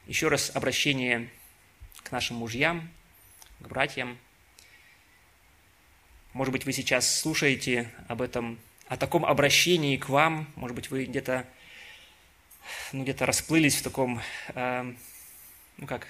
Еще 0.07 0.29
раз 0.29 0.55
обращение 0.55 1.29
к 2.03 2.13
нашим 2.13 2.37
мужьям, 2.37 2.89
к 3.61 3.69
братьям. 3.69 4.19
Может 6.33 6.53
быть, 6.53 6.65
вы 6.65 6.73
сейчас 6.73 7.21
слушаете 7.21 7.91
об 8.07 8.23
этом, 8.23 8.59
о 8.87 8.97
таком 8.97 9.25
обращении 9.25 9.97
к 9.97 10.09
вам, 10.09 10.51
может 10.57 10.75
быть, 10.75 10.91
вы 10.91 11.05
где-то 11.05 11.47
ну, 12.93 13.03
где-то 13.03 13.27
расплылись 13.27 13.77
в 13.77 13.83
таком, 13.83 14.21
э, 14.55 14.93
ну 15.77 15.87
как, 15.87 16.07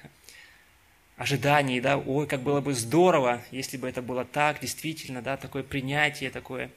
ожидании, 1.16 1.80
да, 1.80 1.98
ой, 1.98 2.26
как 2.26 2.42
было 2.42 2.60
бы 2.60 2.74
здорово, 2.74 3.42
если 3.50 3.76
бы 3.76 3.88
это 3.88 4.00
было 4.02 4.24
так, 4.24 4.60
действительно, 4.60 5.20
да, 5.20 5.36
такое 5.36 5.62
принятие, 5.62 6.30
такое. 6.30 6.70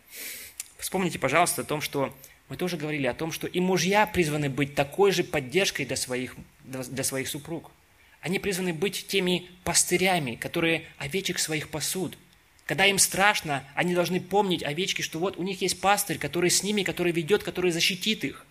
Вспомните, 0.77 1.19
пожалуйста, 1.19 1.61
о 1.61 1.65
том, 1.65 1.79
что 1.79 2.13
мы 2.49 2.57
тоже 2.57 2.75
говорили 2.75 3.07
о 3.07 3.13
том, 3.13 3.31
что 3.31 3.47
и 3.47 3.59
мужья 3.59 4.05
призваны 4.05 4.49
быть 4.49 4.75
такой 4.75 5.11
же 5.11 5.23
поддержкой 5.23 5.85
для 5.85 5.95
своих, 5.95 6.35
для 6.65 7.03
своих 7.03 7.27
супруг. 7.27 7.71
Они 8.19 8.39
призваны 8.39 8.73
быть 8.73 9.07
теми 9.07 9.47
пастырями, 9.63 10.35
которые 10.35 10.85
овечек 10.97 11.39
своих 11.39 11.69
пасут. 11.69 12.17
Когда 12.65 12.85
им 12.85 12.99
страшно, 12.99 13.63
они 13.75 13.95
должны 13.95 14.19
помнить 14.19 14.63
овечки, 14.63 15.01
что 15.01 15.19
вот 15.19 15.37
у 15.37 15.43
них 15.43 15.61
есть 15.61 15.79
пастырь, 15.79 16.17
который 16.17 16.49
с 16.49 16.63
ними, 16.63 16.83
который 16.83 17.11
ведет, 17.11 17.43
который 17.43 17.71
защитит 17.71 18.23
их. 18.23 18.45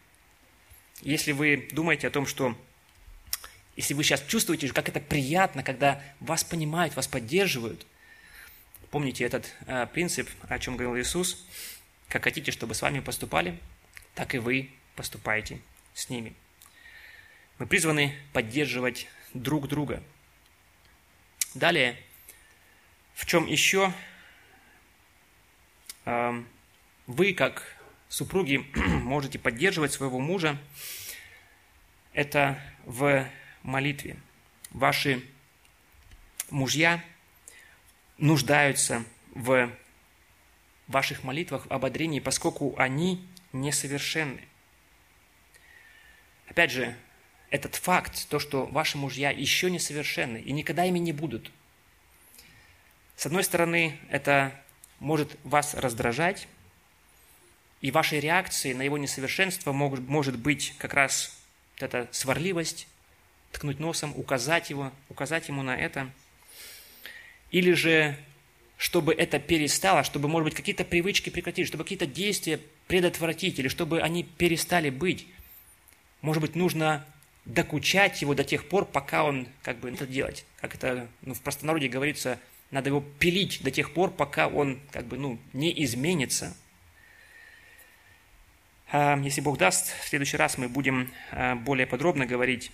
Если 1.03 1.33
вы 1.33 1.69
думаете 1.73 2.09
о 2.09 2.11
том, 2.11 2.27
что 2.27 2.57
если 3.77 3.95
вы 3.95 4.05
сейчас 4.05 4.23
чувствуете, 4.27 4.69
как 4.73 4.89
это 4.89 5.01
приятно, 5.01 5.63
когда 5.63 6.03
вас 6.21 6.45
понимают, 6.45 6.95
вас 6.95 7.09
поддерживают, 7.09 7.87
помните 8.91 9.25
этот 9.25 9.55
э, 9.67 9.87
принцип, 9.87 10.29
о 10.49 10.59
чем 10.59 10.77
говорил 10.77 11.03
Иисус, 11.03 11.47
как 12.09 12.25
хотите, 12.25 12.51
чтобы 12.53 12.75
с 12.75 12.83
вами 12.83 13.01
поступали, 13.01 13.59
так 14.15 14.35
и 14.35 14.39
вы 14.39 14.71
поступаете 14.97 15.61
с 15.95 16.11
ними. 16.11 16.35
Мы 17.59 17.67
призваны 17.67 18.15
поддерживать 18.33 19.07
друг 19.33 19.69
друга. 19.69 20.03
Далее, 21.55 21.97
в 23.15 23.25
чем 23.25 23.47
еще 23.47 23.95
э, 26.05 26.43
вы, 27.07 27.33
как 27.33 27.80
супруги 28.11 28.67
можете 28.75 29.39
поддерживать 29.39 29.93
своего 29.93 30.19
мужа, 30.19 30.59
это 32.13 32.61
в 32.85 33.27
молитве. 33.63 34.19
Ваши 34.73 35.25
мужья 36.51 37.03
нуждаются 38.19 39.05
в 39.35 39.71
ваших 40.89 41.23
молитвах, 41.25 41.67
ободрении, 41.71 42.21
поскольку 42.21 42.75
они 42.77 43.27
несовершенны. 43.53 44.43
Опять 46.49 46.73
же, 46.73 46.97
этот 47.49 47.77
факт, 47.77 48.29
то, 48.29 48.41
что 48.41 48.67
ваши 48.67 48.99
мужья 48.99 49.31
еще 49.31 49.71
несовершенны 49.71 50.39
и 50.39 50.53
никогда 50.53 50.85
ими 50.85 50.99
не 50.99 51.13
будут. 51.13 51.51
С 53.17 53.27
одной 53.27 53.45
стороны, 53.45 53.99
это 54.09 54.61
может 54.99 55.39
вас 55.45 55.75
раздражать, 55.75 56.49
и 57.81 57.91
вашей 57.91 58.21
реакцией 58.21 58.75
на 58.75 58.83
его 58.83 58.99
несовершенство 58.99 59.73
может, 59.73 60.07
может 60.07 60.39
быть 60.39 60.75
как 60.79 60.95
раз 60.95 61.37
вот 61.75 61.83
эта 61.83 62.09
сварливость, 62.13 62.87
ткнуть 63.53 63.81
носом, 63.81 64.13
указать, 64.17 64.71
его, 64.71 64.93
указать 65.09 65.49
ему 65.49 65.63
на 65.63 65.77
это. 65.77 66.11
Или 67.51 67.73
же, 67.73 68.17
чтобы 68.77 69.15
это 69.15 69.41
перестало, 69.41 70.05
чтобы, 70.05 70.29
может 70.29 70.45
быть, 70.45 70.55
какие-то 70.55 70.85
привычки 70.85 71.31
прекратить, 71.31 71.67
чтобы 71.67 71.85
какие-то 71.85 72.07
действия 72.07 72.61
предотвратить, 72.87 73.59
или 73.59 73.69
чтобы 73.69 74.03
они 74.03 74.25
перестали 74.25 74.91
быть. 74.91 75.27
Может 76.21 76.43
быть, 76.43 76.55
нужно 76.55 77.05
докучать 77.47 78.21
его 78.21 78.35
до 78.35 78.45
тех 78.45 78.69
пор, 78.69 78.85
пока 78.85 79.25
он 79.25 79.49
как 79.63 79.79
бы 79.79 79.91
это 79.91 80.07
делать. 80.07 80.45
Как 80.61 80.75
это 80.75 81.09
ну, 81.23 81.33
в 81.33 81.41
простонародье 81.41 81.89
говорится, 81.89 82.39
надо 82.71 82.91
его 82.91 83.03
пилить 83.19 83.63
до 83.63 83.71
тех 83.71 83.95
пор, 83.95 84.11
пока 84.11 84.49
он 84.49 84.79
как 84.93 85.07
бы 85.07 85.17
ну, 85.17 85.39
не 85.55 85.83
изменится– 85.83 86.55
если 88.93 89.41
Бог 89.41 89.57
даст, 89.57 89.95
в 90.03 90.09
следующий 90.09 90.37
раз 90.37 90.59
мы 90.59 90.69
будем 90.69 91.13
а, 91.31 91.55
более 91.55 91.87
подробно 91.87 92.27
говорить 92.27 92.73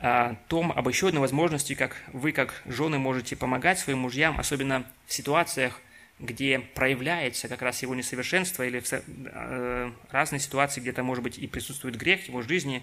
о 0.00 0.34
том, 0.48 0.72
об 0.72 0.88
еще 0.88 1.08
одной 1.08 1.20
возможности, 1.20 1.74
как 1.74 2.02
вы, 2.12 2.32
как 2.32 2.60
жены, 2.66 2.98
можете 2.98 3.36
помогать 3.36 3.78
своим 3.78 4.00
мужьям, 4.00 4.38
особенно 4.38 4.84
в 5.06 5.12
ситуациях, 5.12 5.80
где 6.18 6.58
проявляется 6.58 7.46
как 7.46 7.62
раз 7.62 7.82
его 7.82 7.94
несовершенство 7.94 8.66
или 8.66 8.80
в 8.80 9.92
разные 10.10 10.40
ситуации, 10.40 10.80
где-то, 10.80 11.02
может 11.02 11.22
быть, 11.22 11.38
и 11.38 11.46
присутствует 11.46 11.96
грех 11.96 12.22
в 12.24 12.28
его 12.28 12.42
жизни, 12.42 12.82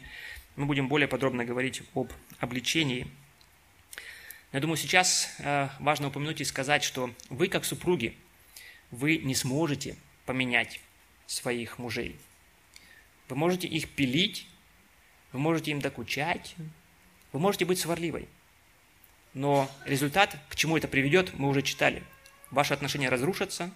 мы 0.56 0.66
будем 0.66 0.88
более 0.88 1.08
подробно 1.08 1.44
говорить 1.44 1.84
об 1.94 2.12
обличении. 2.40 3.08
Я 4.52 4.60
думаю, 4.60 4.78
сейчас 4.78 5.36
важно 5.80 6.08
упомянуть 6.08 6.42
и 6.42 6.46
сказать, 6.46 6.84
что 6.84 7.12
вы, 7.30 7.48
как 7.48 7.66
супруги, 7.66 8.16
вы 8.92 9.18
не 9.18 9.36
сможете 9.36 9.98
поменять 10.26 10.80
своих 11.34 11.80
мужей. 11.80 12.18
Вы 13.30 13.36
можете 13.36 13.68
их 13.68 13.90
пилить, 13.90 14.48
вы 15.32 15.40
можете 15.40 15.72
им 15.72 15.80
докучать, 15.80 16.56
вы 17.32 17.40
можете 17.40 17.66
быть 17.66 17.80
сварливой. 17.80 18.28
Но 19.34 19.70
результат, 19.86 20.38
к 20.50 20.56
чему 20.56 20.78
это 20.78 20.88
приведет, 20.88 21.34
мы 21.34 21.50
уже 21.50 21.64
читали. 21.64 22.04
Ваши 22.52 22.74
отношения 22.74 23.10
разрушатся, 23.10 23.72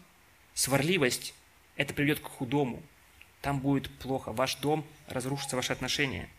сварливость– 0.53 1.33
это 1.75 1.93
приведет 1.93 2.19
к 2.19 2.27
худому. 2.27 2.83
Там 3.41 3.59
будет 3.59 3.89
плохо, 3.99 4.31
ваш 4.31 4.55
дом 4.55 4.85
разрушится, 5.07 5.55
ваши 5.55 5.73
отношения. 5.73 6.29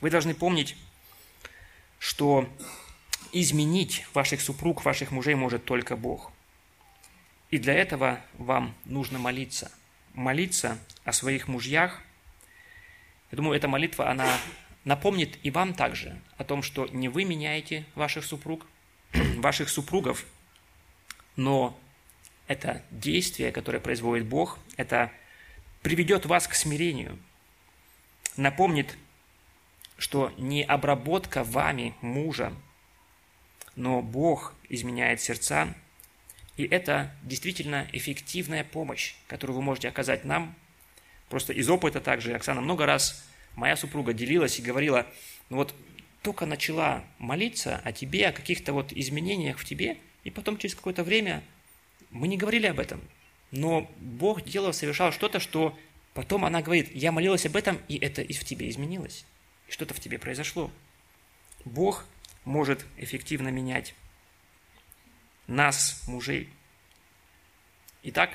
Вы 0.00 0.10
должны 0.10 0.34
помнить, 0.34 0.76
что 1.98 2.48
изменить 3.32 4.06
ваших 4.14 4.40
супруг, 4.40 4.84
ваших 4.84 5.10
мужей 5.10 5.34
может 5.34 5.64
только 5.64 5.96
Бог. 5.96 6.30
И 7.50 7.58
для 7.58 7.74
этого 7.74 8.20
вам 8.38 8.74
нужно 8.84 9.18
молиться– 9.18 9.72
молиться 10.14 10.78
о 11.04 11.12
своих 11.12 11.48
мужьях. 11.48 12.00
Я 13.30 13.36
думаю, 13.36 13.56
эта 13.56 13.68
молитва, 13.68 14.10
она 14.10 14.28
напомнит 14.84 15.38
и 15.42 15.50
вам 15.50 15.74
также 15.74 16.20
о 16.36 16.44
том, 16.44 16.62
что 16.62 16.86
не 16.88 17.08
вы 17.08 17.24
меняете 17.24 17.84
ваших 17.94 18.24
супруг, 18.24 18.66
ваших 19.12 19.68
супругов, 19.68 20.24
но 21.36 21.78
это 22.46 22.82
действие, 22.90 23.52
которое 23.52 23.80
производит 23.80 24.26
Бог, 24.26 24.58
это 24.76 25.12
приведет 25.82 26.26
вас 26.26 26.48
к 26.48 26.54
смирению. 26.54 27.18
Напомнит, 28.36 28.96
что 29.96 30.32
не 30.36 30.62
обработка 30.62 31.44
вами 31.44 31.94
мужа, 32.00 32.52
но 33.76 34.02
Бог 34.02 34.54
изменяет 34.68 35.20
сердца 35.20 35.72
и 36.60 36.68
это 36.68 37.10
действительно 37.22 37.88
эффективная 37.92 38.64
помощь, 38.64 39.14
которую 39.28 39.56
вы 39.56 39.62
можете 39.62 39.88
оказать 39.88 40.26
нам. 40.26 40.54
Просто 41.30 41.54
из 41.54 41.70
опыта 41.70 42.00
также 42.00 42.34
Оксана 42.34 42.60
много 42.60 42.84
раз, 42.84 43.24
моя 43.56 43.76
супруга 43.76 44.12
делилась 44.12 44.58
и 44.58 44.62
говорила, 44.62 45.06
ну 45.48 45.56
вот 45.56 45.74
только 46.22 46.44
начала 46.44 47.02
молиться 47.18 47.80
о 47.82 47.92
тебе, 47.92 48.28
о 48.28 48.32
каких-то 48.32 48.74
вот 48.74 48.92
изменениях 48.92 49.58
в 49.58 49.64
тебе, 49.64 49.96
и 50.22 50.30
потом 50.30 50.58
через 50.58 50.74
какое-то 50.74 51.02
время 51.02 51.42
мы 52.10 52.28
не 52.28 52.36
говорили 52.36 52.66
об 52.66 52.78
этом. 52.78 53.00
Но 53.52 53.90
Бог 53.98 54.44
делал, 54.44 54.74
совершал 54.74 55.12
что-то, 55.12 55.40
что 55.40 55.78
потом 56.12 56.44
она 56.44 56.60
говорит, 56.60 56.94
я 56.94 57.10
молилась 57.10 57.46
об 57.46 57.56
этом, 57.56 57.78
и 57.88 57.96
это 57.96 58.22
в 58.22 58.44
тебе 58.44 58.68
изменилось. 58.68 59.24
И 59.66 59.72
что-то 59.72 59.94
в 59.94 60.00
тебе 60.00 60.18
произошло. 60.18 60.70
Бог 61.64 62.04
может 62.44 62.84
эффективно 62.98 63.48
менять 63.48 63.94
нас, 65.50 66.02
мужей. 66.06 66.48
Итак, 68.02 68.30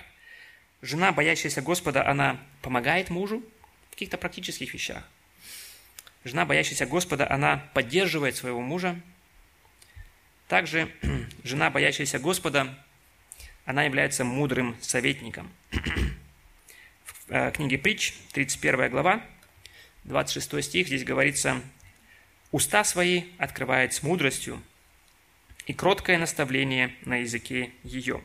жена, 0.81 1.11
боящаяся 1.11 1.61
Господа, 1.61 2.07
она 2.07 2.39
помогает 2.61 3.09
мужу 3.09 3.43
в 3.87 3.91
каких-то 3.91 4.17
практических 4.17 4.73
вещах. 4.73 5.03
жена, 6.23 6.45
боящаяся 6.45 6.85
Господа, 6.85 7.29
она 7.29 7.57
поддерживает 7.73 8.35
своего 8.35 8.61
мужа. 8.61 8.99
Также 10.47 10.91
жена, 11.43 11.69
боящаяся 11.69 12.19
Господа, 12.19 12.77
она 13.65 13.83
является 13.83 14.23
мудрым 14.23 14.75
советником. 14.81 15.51
В 17.05 17.31
э, 17.31 17.51
книге 17.51 17.79
Притч, 17.79 18.13
31 18.33 18.91
глава, 18.91 19.25
26 20.03 20.63
стих, 20.63 20.87
здесь 20.87 21.03
говорится, 21.03 21.61
«Уста 22.51 22.83
свои 22.83 23.23
открывает 23.39 23.93
с 23.93 24.03
мудростью, 24.03 24.61
и 25.65 25.73
кроткое 25.73 26.17
наставление 26.17 26.95
на 27.05 27.17
языке 27.17 27.71
ее». 27.83 28.21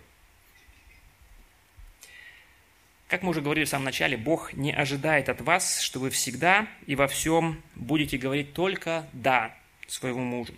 Как 3.11 3.25
мы 3.25 3.31
уже 3.31 3.41
говорили 3.41 3.65
в 3.65 3.69
самом 3.69 3.87
начале, 3.87 4.17
Бог 4.17 4.53
не 4.53 4.73
ожидает 4.73 5.29
от 5.29 5.41
вас, 5.41 5.81
что 5.81 5.99
вы 5.99 6.11
всегда 6.11 6.69
и 6.87 6.95
во 6.95 7.09
всем 7.09 7.61
будете 7.75 8.17
говорить 8.17 8.55
только 8.55 9.09
«да» 9.13 9.53
своему 9.89 10.21
мужу. 10.21 10.55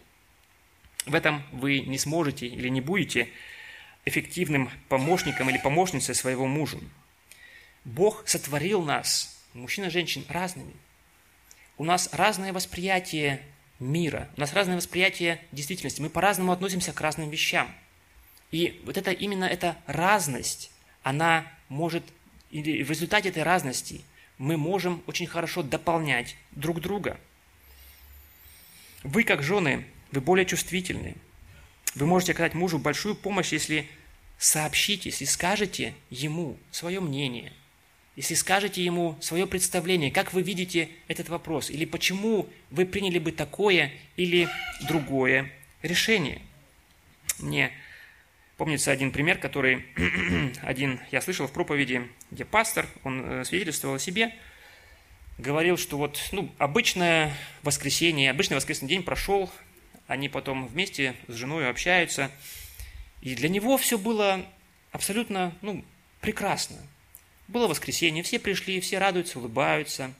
В 1.06 1.14
этом 1.14 1.42
вы 1.50 1.80
не 1.80 1.96
сможете 1.96 2.46
или 2.46 2.68
не 2.68 2.82
будете 2.82 3.30
эффективным 4.04 4.70
помощником 4.90 5.48
или 5.48 5.56
помощницей 5.56 6.14
своего 6.14 6.46
мужа. 6.46 6.78
Бог 7.86 8.28
сотворил 8.28 8.82
нас, 8.82 9.42
мужчин 9.54 9.86
и 9.86 9.90
женщин, 9.90 10.24
разными. 10.28 10.74
У 11.78 11.84
нас 11.84 12.10
разное 12.12 12.52
восприятие 12.52 13.40
мира, 13.82 14.28
у 14.36 14.40
нас 14.40 14.52
разное 14.52 14.76
восприятие 14.76 15.40
действительности. 15.52 16.00
Мы 16.00 16.10
по-разному 16.10 16.52
относимся 16.52 16.92
к 16.92 17.00
разным 17.00 17.30
вещам. 17.30 17.72
И 18.50 18.80
вот 18.84 18.96
это 18.96 19.10
именно 19.10 19.44
эта 19.44 19.76
разность, 19.86 20.70
она 21.02 21.46
может 21.68 22.04
и 22.52 22.82
в 22.82 22.90
результате 22.90 23.30
этой 23.30 23.42
разности 23.42 24.02
мы 24.36 24.56
можем 24.58 25.02
очень 25.06 25.26
хорошо 25.26 25.62
дополнять 25.62 26.36
друг 26.52 26.80
друга. 26.80 27.18
Вы, 29.02 29.24
как 29.24 29.42
жены, 29.42 29.86
вы 30.12 30.20
более 30.20 30.44
чувствительны. 30.44 31.16
Вы 31.94 32.06
можете 32.06 32.32
оказать 32.32 32.54
мужу 32.54 32.78
большую 32.78 33.14
помощь, 33.14 33.52
если 33.52 33.88
сообщите, 34.38 35.08
если 35.08 35.24
скажете 35.24 35.94
ему 36.10 36.58
свое 36.70 37.00
мнение, 37.00 37.52
если 38.16 38.34
скажете 38.34 38.84
ему 38.84 39.16
свое 39.20 39.46
представление, 39.46 40.10
как 40.10 40.32
вы 40.32 40.42
видите 40.42 40.90
этот 41.08 41.28
вопрос, 41.28 41.70
или 41.70 41.84
почему 41.84 42.48
вы 42.70 42.86
приняли 42.86 43.18
бы 43.18 43.32
такое 43.32 43.92
или 44.16 44.48
другое 44.86 45.50
решение. 45.82 46.42
Мне 47.38 47.72
Помнится 48.62 48.92
один 48.92 49.10
пример, 49.10 49.38
который 49.38 49.84
один 50.62 51.00
я 51.10 51.20
слышал 51.20 51.48
в 51.48 51.52
проповеди, 51.52 52.08
где 52.30 52.44
пастор, 52.44 52.86
он 53.02 53.24
э, 53.24 53.44
свидетельствовал 53.44 53.96
о 53.96 53.98
себе, 53.98 54.32
говорил, 55.36 55.76
что 55.76 55.98
вот 55.98 56.20
ну, 56.30 56.48
обычное 56.58 57.34
воскресенье, 57.64 58.30
обычный 58.30 58.54
воскресный 58.54 58.88
день 58.88 59.02
прошел, 59.02 59.50
они 60.06 60.28
потом 60.28 60.68
вместе 60.68 61.16
с 61.26 61.34
женой 61.34 61.68
общаются, 61.68 62.30
и 63.20 63.34
для 63.34 63.48
него 63.48 63.76
все 63.78 63.98
было 63.98 64.46
абсолютно 64.92 65.52
ну, 65.60 65.84
прекрасно. 66.20 66.76
Было 67.52 67.68
воскресенье, 67.68 68.22
все 68.22 68.38
пришли, 68.38 68.80
все 68.80 68.96
радуются, 68.96 69.38
улыбаются. 69.38 70.14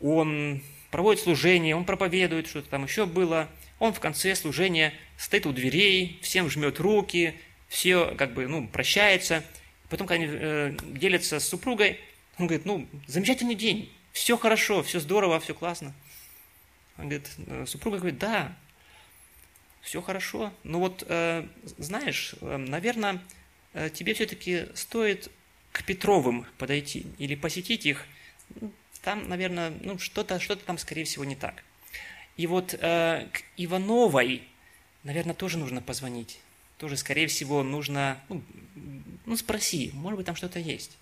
Он 0.00 0.60
проводит 0.90 1.22
служение, 1.22 1.76
он 1.76 1.84
проповедует, 1.84 2.48
что-то 2.48 2.68
там 2.68 2.82
еще 2.82 3.06
было. 3.06 3.48
Он 3.78 3.92
в 3.92 4.00
конце 4.00 4.34
служения 4.34 4.92
стоит 5.16 5.46
у 5.46 5.52
дверей, 5.52 6.18
всем 6.22 6.50
жмет 6.50 6.80
руки, 6.80 7.36
все 7.68 8.16
как 8.16 8.34
бы, 8.34 8.48
ну, 8.48 8.66
прощается. 8.66 9.44
Потом, 9.88 10.08
когда 10.08 10.24
они 10.24 10.32
э, 10.32 10.76
делятся 10.86 11.38
с 11.38 11.46
супругой, 11.46 12.00
он 12.36 12.48
говорит, 12.48 12.66
ну, 12.66 12.88
замечательный 13.06 13.54
день, 13.54 13.88
все 14.10 14.36
хорошо, 14.36 14.82
все 14.82 14.98
здорово, 14.98 15.38
все 15.38 15.54
классно. 15.54 15.94
Он 16.98 17.04
говорит, 17.04 17.30
э, 17.46 17.64
супруга 17.68 17.98
говорит, 17.98 18.18
да, 18.18 18.56
все 19.82 20.02
хорошо. 20.02 20.52
Ну 20.64 20.80
вот, 20.80 21.04
э, 21.06 21.46
знаешь, 21.78 22.34
наверное, 22.40 23.22
тебе 23.94 24.14
все-таки 24.14 24.66
стоит 24.74 25.30
к 25.72 25.84
Петровым 25.84 26.46
подойти 26.58 27.06
или 27.18 27.34
посетить 27.34 27.86
их. 27.86 28.06
Ну, 28.60 28.72
там, 29.02 29.28
наверное, 29.28 29.72
ну, 29.80 29.98
что-то 29.98 30.40
что 30.40 30.56
там, 30.56 30.78
скорее 30.78 31.04
всего, 31.04 31.24
не 31.24 31.36
так. 31.36 31.62
И 32.36 32.46
вот 32.46 32.74
э, 32.74 33.28
к 33.32 33.42
Ивановой, 33.56 34.42
наверное, 35.04 35.34
тоже 35.34 35.58
нужно 35.58 35.80
позвонить 35.80 36.40
тоже, 36.80 36.96
скорее 36.96 37.26
всего, 37.26 37.62
нужно, 37.62 38.18
ну, 38.30 38.42
ну 39.26 39.36
спроси, 39.36 39.90
может 39.92 40.16
быть, 40.16 40.26
там 40.26 40.34
что-то 40.34 40.58
есть. 40.58 40.96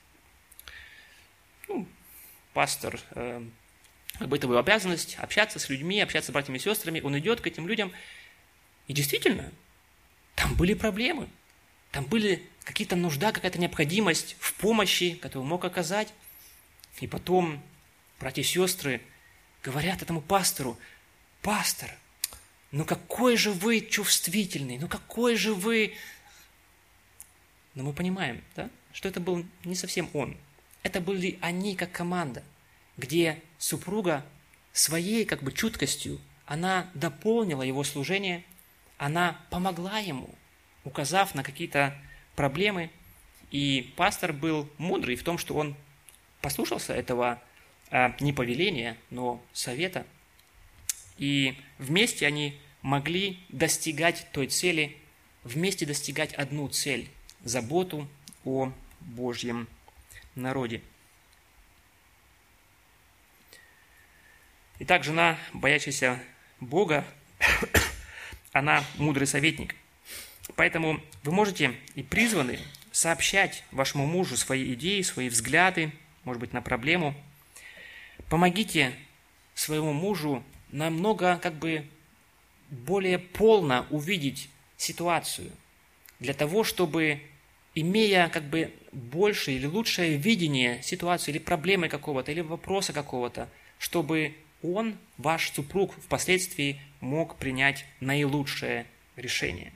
Ну, 1.68 1.87
пастор, 2.52 3.00
э, 3.12 3.40
это 4.18 4.46
его 4.46 4.59
обязанность, 4.59 5.16
общаться 5.20 5.61
с 5.61 5.68
людьми, 5.68 6.00
общаться 6.00 6.33
с 6.33 6.33
братьями 6.33 6.57
и 6.57 6.61
сестрами, 6.61 7.00
он 7.00 7.16
идет 7.20 7.40
к 7.40 7.46
этим 7.46 7.68
людям, 7.68 7.92
и 8.88 8.92
действительно, 8.92 9.52
там 10.35 10.57
были 10.57 10.74
проблемы, 10.74 11.28
там 11.92 12.07
были 12.07 12.44
какие-то 12.68 12.94
нужда, 12.94 13.33
какая-то 13.33 13.59
необходимость 13.59 14.37
в 14.38 14.54
помощи, 14.54 15.14
которую 15.14 15.48
мог 15.48 15.64
оказать. 15.64 16.12
И 17.00 17.07
потом 17.07 17.62
братья 18.20 18.42
и 18.42 18.44
сестры 18.44 19.00
говорят 19.62 20.02
этому 20.02 20.20
пастору, 20.20 20.78
пастор– 21.42 21.90
ну 22.70 22.85
какой 22.85 23.37
же 23.37 23.50
вы 23.52 23.81
чувствительный, 23.81 24.78
ну 24.78 24.88
какой 24.88 25.37
же 25.37 25.54
вы... 25.54 25.94
Но 27.74 27.85
мы 27.85 27.92
понимаем, 27.92 28.42
да, 28.57 28.68
что 28.92 29.09
это 29.09 29.20
был 29.20 29.44
не 29.64 29.74
совсем 29.74 30.11
он. 30.12 30.37
Это 30.83 31.00
были 31.00 31.38
они 31.40 31.76
как 31.76 31.92
команда, 31.92 32.42
где 32.96 33.40
супруга 33.59 34.24
своей 34.72 35.24
как 35.24 35.42
бы 35.42 35.52
чуткостью, 35.52 36.20
она 36.44 36.90
дополнила 36.94 37.62
его 37.62 37.85
служение, 37.85 38.44
она 38.98 39.40
помогла 39.50 39.98
ему, 39.98 40.28
указав 40.85 41.35
на 41.35 41.42
какие-то 41.42 41.96
проблемы. 42.38 42.90
И 43.51 43.92
пастор 43.96 44.33
был 44.33 44.66
мудрый 44.79 45.16
в 45.16 45.22
том, 45.22 45.37
что 45.37 45.55
он 45.55 45.74
послушался 46.40 46.94
этого 46.94 47.42
а, 47.90 48.14
не 48.20 48.33
повеления, 48.33 48.96
но 49.11 49.42
совета– 49.53 50.07
и 51.18 51.57
вместе 51.79 52.27
они 52.27 52.59
могли 52.81 53.40
достигать 53.48 54.29
той 54.33 54.46
цели, 54.46 54.96
вместе 55.42 55.85
достигать 55.85 56.33
одну 56.33 56.68
цель– 56.68 57.11
заботу 57.44 58.09
о 58.44 58.72
Божьем 59.01 59.68
народе. 60.37 60.81
Итак, 64.79 65.03
жена, 65.03 65.37
боящаяся 65.53 66.22
Бога, 66.61 67.05
она 68.53 68.85
мудрый 68.96 69.27
советник. 69.27 69.74
Поэтому 70.56 71.00
вы 71.22 71.32
можете 71.32 71.74
и 71.94 72.02
призваны 72.02 72.58
сообщать 72.92 73.64
вашему 73.70 74.06
мужу 74.06 74.37
свои 74.37 74.74
идеи, 74.74 75.02
свои 75.02 75.28
взгляды, 75.28 75.92
может 76.24 76.40
быть, 76.40 76.52
на 76.52 76.62
проблему. 76.62 77.14
Помогите 78.28 78.92
своему 79.54 79.92
мужу 79.92 80.42
намного 80.70 81.38
как 81.38 81.54
бы 81.54 81.87
более 82.70 83.18
полно 83.18 83.87
увидеть 83.90 84.50
ситуацию, 84.76 85.50
для 86.20 86.34
того, 86.34 86.64
чтобы, 86.64 87.20
имея 87.74 88.28
как 88.28 88.44
бы 88.44 88.72
больше 88.92 89.52
или 89.52 89.66
лучшее 89.66 90.16
видение 90.16 90.82
ситуации 90.82 91.30
или 91.30 91.38
проблемы 91.38 91.88
какого-то, 91.88 92.32
или 92.32 92.40
вопроса 92.40 92.92
какого-то, 92.92 93.48
чтобы 93.78 94.34
он, 94.62 94.96
ваш 95.16 95.52
супруг, 95.52 95.94
впоследствии 95.94 96.80
мог 97.00 97.37
принять 97.37 97.84
наилучшее 98.00 98.87
решение. 99.16 99.72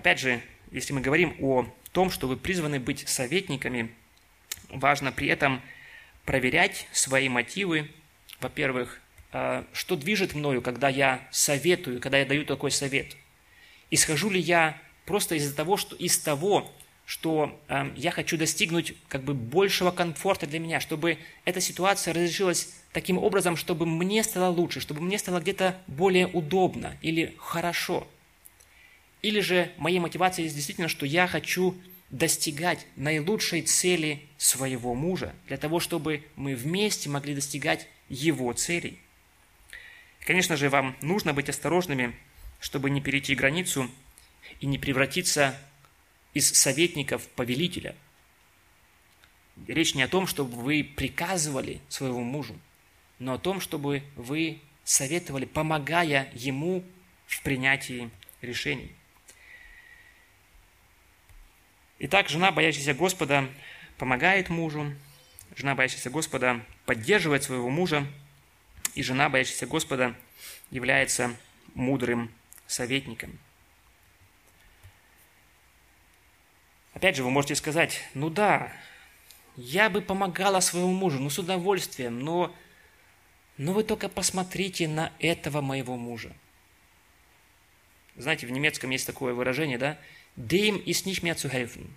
Опять 0.00 0.18
же, 0.18 0.40
если 0.72 0.92
мы 0.92 1.00
говорим 1.00 1.36
о 1.40 1.66
том, 1.92 2.10
что 2.10 2.26
вы 2.26 2.36
призваны 2.36 2.80
быть 2.80 3.08
советниками, 3.08 3.90
важно 4.70 5.12
при 5.12 5.28
этом 5.28 5.60
проверять 6.24 6.88
свои 6.92 7.28
мотивы, 7.28 7.90
во-первых, 8.40 9.00
Э, 9.32 9.64
что 9.72 9.96
движет 9.96 10.34
мною, 10.34 10.60
когда 10.62 10.88
я 10.88 11.20
советую, 11.30 12.00
когда 12.00 12.18
я 12.18 12.26
даю 12.26 12.44
такой 12.44 12.70
совет? 12.70 13.16
Исхожу 13.90 14.30
ли 14.30 14.40
я 14.40 14.76
просто 15.06 15.36
из-за 15.36 15.54
того, 15.54 15.76
что 15.76 15.94
из 15.96 16.18
того, 16.18 16.70
что 17.06 17.60
э, 17.68 17.90
я 17.96 18.10
хочу 18.10 18.36
достигнуть 18.36 18.94
как 19.08 19.22
бы 19.22 19.34
большего 19.34 19.90
комфорта 19.90 20.46
для 20.46 20.58
меня, 20.58 20.80
чтобы 20.80 21.18
эта 21.44 21.60
ситуация 21.60 22.12
разрешилась 22.12 22.72
таким 22.92 23.18
образом, 23.18 23.56
чтобы 23.56 23.86
мне 23.86 24.22
стало 24.24 24.50
лучше, 24.50 24.80
чтобы 24.80 25.00
мне 25.00 25.18
стало 25.18 25.40
где-то 25.40 25.76
более 25.86 26.26
удобно 26.26 26.96
или 27.00 27.34
хорошо. 27.38 28.06
Или 29.22 29.40
же 29.40 29.72
моей 29.76 29.98
мотивацией 29.98 30.44
есть 30.44 30.56
действительно, 30.56 30.88
что 30.88 31.04
я 31.06 31.26
хочу 31.26 31.76
достигать 32.10 32.86
наилучшей 32.96 33.62
цели 33.62 34.26
своего 34.36 34.94
мужа, 34.94 35.34
для 35.46 35.56
того, 35.56 35.78
чтобы 35.78 36.24
мы 36.36 36.56
вместе 36.56 37.08
могли 37.08 37.34
достигать 37.34 37.86
его 38.08 38.52
целей. 38.52 38.98
Конечно 40.20 40.56
же, 40.56 40.68
вам 40.68 40.96
нужно 41.00 41.32
быть 41.32 41.48
осторожными, 41.48 42.14
чтобы 42.58 42.90
не 42.90 43.00
перейти 43.00 43.34
границу 43.34 43.90
и 44.60 44.66
не 44.66 44.78
превратиться 44.78 45.56
из 46.34 46.52
советников 46.52 47.26
повелителя. 47.28 47.94
Речь 49.66 49.94
не 49.94 50.02
о 50.02 50.08
том, 50.08 50.26
чтобы 50.26 50.56
вы 50.56 50.82
приказывали 50.84 51.80
своему 51.88 52.22
мужу, 52.22 52.58
но 53.18 53.34
о 53.34 53.38
том, 53.38 53.60
чтобы 53.60 54.02
вы 54.16 54.60
советовали, 54.84 55.44
помогая 55.44 56.30
ему 56.34 56.82
в 57.26 57.42
принятии 57.42 58.10
решений. 58.40 58.90
Итак, 62.02 62.30
жена, 62.30 62.50
боящаяся 62.50 62.94
Господа, 62.94 63.46
помогает 63.98 64.48
мужу, 64.48 64.94
жена, 65.54 65.74
боящаяся 65.74 66.08
Господа, 66.08 66.64
поддерживает 66.86 67.42
своего 67.42 67.68
мужа, 67.68 68.06
и 68.94 69.02
жена, 69.02 69.28
боящаяся 69.28 69.66
Господа, 69.66 70.14
является 70.70 71.36
мудрым 71.74 72.32
советником. 72.66 73.38
Опять 76.94 77.16
же, 77.16 77.22
вы 77.22 77.30
можете 77.30 77.54
сказать, 77.54 78.00
ну 78.14 78.30
да, 78.30 78.72
я 79.56 79.90
бы 79.90 80.00
помогала 80.00 80.60
своему 80.60 80.94
мужу, 80.94 81.18
ну 81.18 81.28
с 81.28 81.38
удовольствием, 81.38 82.18
но, 82.20 82.56
но 83.58 83.74
вы 83.74 83.84
только 83.84 84.08
посмотрите 84.08 84.88
на 84.88 85.12
этого 85.18 85.60
моего 85.60 85.98
мужа. 85.98 86.32
Знаете, 88.16 88.46
в 88.46 88.50
немецком 88.50 88.90
есть 88.90 89.06
такое 89.06 89.34
выражение, 89.34 89.78
да? 89.78 89.98
Dem 90.36 90.82
ist 90.84 91.06
nicht 91.06 91.22
mehr 91.22 91.36
zu 91.36 91.48
helfen. 91.50 91.90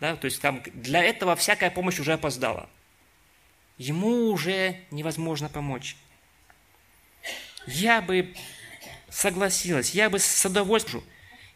Да, 0.00 0.16
то 0.16 0.24
есть 0.24 0.40
там 0.40 0.62
для 0.74 1.02
этого 1.02 1.36
всякая 1.36 1.70
помощь 1.70 2.00
уже 2.00 2.14
опоздала. 2.14 2.70
Ему 3.76 4.30
уже 4.30 4.76
невозможно 4.90 5.48
помочь. 5.48 5.96
Я 7.66 8.00
бы 8.00 8.34
согласилась, 9.10 9.90
я 9.94 10.08
бы 10.08 10.18
с 10.18 10.44
удовольствием, 10.44 11.04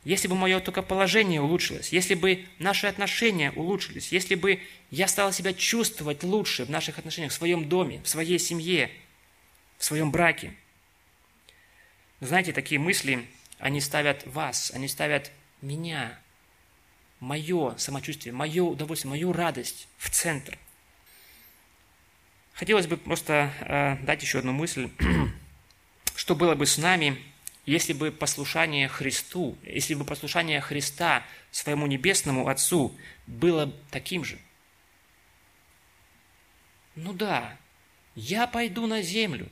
если 0.05 0.29
бы 0.29 0.35
мое 0.35 0.61
только 0.61 0.83
положение 0.83 1.41
улучшилось, 1.41 1.91
если 1.91 2.15
бы 2.15 2.45
наши 2.59 2.87
отношения 2.87 3.53
улучшились, 3.53 4.13
если 4.13 4.35
бы 4.35 4.61
я 4.91 5.09
стала 5.09 5.33
себя 5.33 5.55
чувствовать 5.55 6.23
лучше 6.23 6.67
в 6.67 6.71
наших 6.71 6.99
отношениях, 6.99 7.33
в 7.33 7.35
своем 7.35 7.69
доме, 7.69 8.03
в 8.05 8.09
своей 8.09 8.39
семье, 8.39 8.91
в 9.79 9.85
своем 9.85 10.11
браке. 10.11 10.53
Знаете, 12.21 12.53
такие 12.53 12.79
мысли, 12.79 13.27
они 13.59 13.81
ставят 13.81 14.27
вас, 14.27 14.71
они 14.75 14.89
ставят 14.89 15.31
меня, 15.61 16.19
мое 17.21 17.77
самочувствие, 17.79 18.33
мое 18.33 18.63
удовольствие, 18.63 19.11
мою 19.11 19.33
радость 19.33 19.89
в 19.99 20.11
центр. 20.11 20.59
Хотелось 22.53 22.87
бы 22.87 22.97
просто 22.97 23.53
э, 23.61 23.97
дать 24.05 24.23
еще 24.23 24.39
одну 24.39 24.53
мысль, 24.53 24.91
что 26.15 26.37
было 26.37 26.55
бы 26.55 26.67
с 26.67 26.79
нами, 26.79 27.21
если 27.67 27.93
бы 27.93 28.13
послушание 28.13 28.89
Христу, 28.89 29.57
если 29.63 29.95
бы 29.95 30.05
послушание 30.05 30.61
Христа 30.61 31.25
своему 31.51 31.87
небесному 31.87 32.49
Отцу 32.49 32.95
было 33.27 33.73
таким 33.91 34.25
же. 34.25 34.39
Ну 36.95 37.13
да, 37.13 37.57
я 38.15 38.47
пойду 38.47 38.87
на 38.87 39.03
землю, 39.03 39.49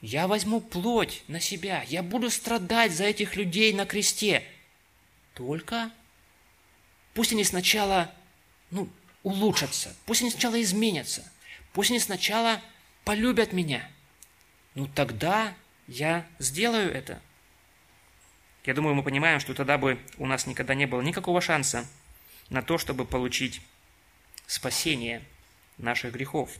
я 0.00 0.26
возьму 0.28 0.60
плоть 0.60 1.22
на 1.28 1.40
себя, 1.40 1.84
я 1.88 2.02
буду 2.02 2.30
страдать 2.30 2.92
за 2.92 3.04
этих 3.04 3.36
людей 3.36 3.72
на 3.72 3.84
кресте. 3.84 4.44
Только 5.34 5.90
пусть 7.14 7.32
они 7.32 7.44
сначала 7.44 8.12
ну, 8.70 8.88
улучшатся, 9.22 9.94
пусть 10.06 10.22
они 10.22 10.30
сначала 10.30 10.60
изменятся, 10.62 11.30
пусть 11.72 11.90
они 11.90 12.00
сначала 12.00 12.60
полюбят 13.04 13.52
меня. 13.52 13.88
Ну 14.74 14.86
тогда 14.86 15.54
я 15.88 16.26
сделаю 16.38 16.92
это. 16.92 17.20
Я 18.64 18.74
думаю, 18.74 18.94
мы 18.94 19.02
понимаем, 19.02 19.40
что 19.40 19.54
тогда 19.54 19.78
бы 19.78 19.98
у 20.18 20.26
нас 20.26 20.46
никогда 20.46 20.74
не 20.74 20.86
было 20.86 21.00
никакого 21.00 21.40
шанса 21.40 21.86
на 22.50 22.62
то, 22.62 22.76
чтобы 22.78 23.04
получить 23.04 23.62
спасение 24.46 25.22
наших 25.78 26.12
грехов. 26.12 26.50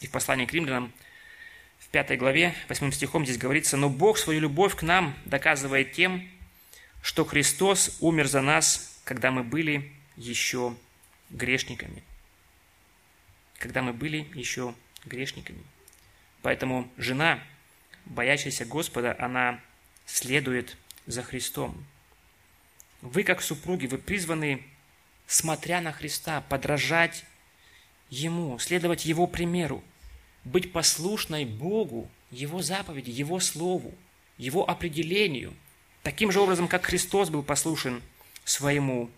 И 0.00 0.08
в 0.08 0.10
послании 0.10 0.46
к 0.46 0.52
римлянам, 0.52 0.92
в 1.92 1.94
пятой 1.94 2.16
главе, 2.16 2.54
восьмым 2.70 2.90
стихом 2.90 3.26
здесь 3.26 3.36
говорится, 3.36 3.76
«Но 3.76 3.90
Бог 3.90 4.16
свою 4.16 4.40
любовь 4.40 4.74
к 4.74 4.80
нам 4.80 5.14
доказывает 5.26 5.92
тем, 5.92 6.26
что 7.02 7.26
Христос 7.26 7.98
умер 8.00 8.28
за 8.28 8.40
нас, 8.40 8.98
когда 9.04 9.30
мы 9.30 9.44
были 9.44 9.92
еще 10.16 10.74
грешниками». 11.28 12.02
Когда 13.58 13.82
мы 13.82 13.92
были 13.92 14.26
еще 14.32 14.74
грешниками. 15.04 15.62
Поэтому 16.40 16.90
жена, 16.96 17.38
боящаяся 18.06 18.64
Господа, 18.64 19.14
она 19.18 19.60
следует 20.06 20.78
за 21.04 21.22
Христом. 21.22 21.84
Вы, 23.02 23.22
как 23.22 23.42
супруги, 23.42 23.84
вы 23.84 23.98
призваны, 23.98 24.64
смотря 25.26 25.82
на 25.82 25.92
Христа, 25.92 26.40
подражать 26.40 27.26
Ему, 28.08 28.58
следовать 28.58 29.04
Его 29.04 29.26
примеру, 29.26 29.84
быть 30.44 30.72
послушной 30.72 31.44
Богу, 31.44 32.08
Его 32.30 32.62
заповеди, 32.62 33.10
Его 33.10 33.40
Слову, 33.40 33.94
Его 34.38 34.68
определению, 34.68 35.54
таким 36.02 36.32
же 36.32 36.40
образом, 36.40 36.68
как 36.68 36.84
Христос 36.84 37.30
был 37.30 37.42
послушен 37.42 38.02
своему 38.44 39.10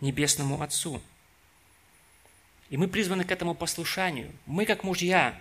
Небесному 0.00 0.60
Отцу. 0.60 1.00
И 2.70 2.76
мы 2.76 2.88
призваны 2.88 3.24
к 3.24 3.30
этому 3.30 3.54
послушанию. 3.54 4.32
Мы, 4.46 4.64
как 4.66 4.82
мужья, 4.82 5.40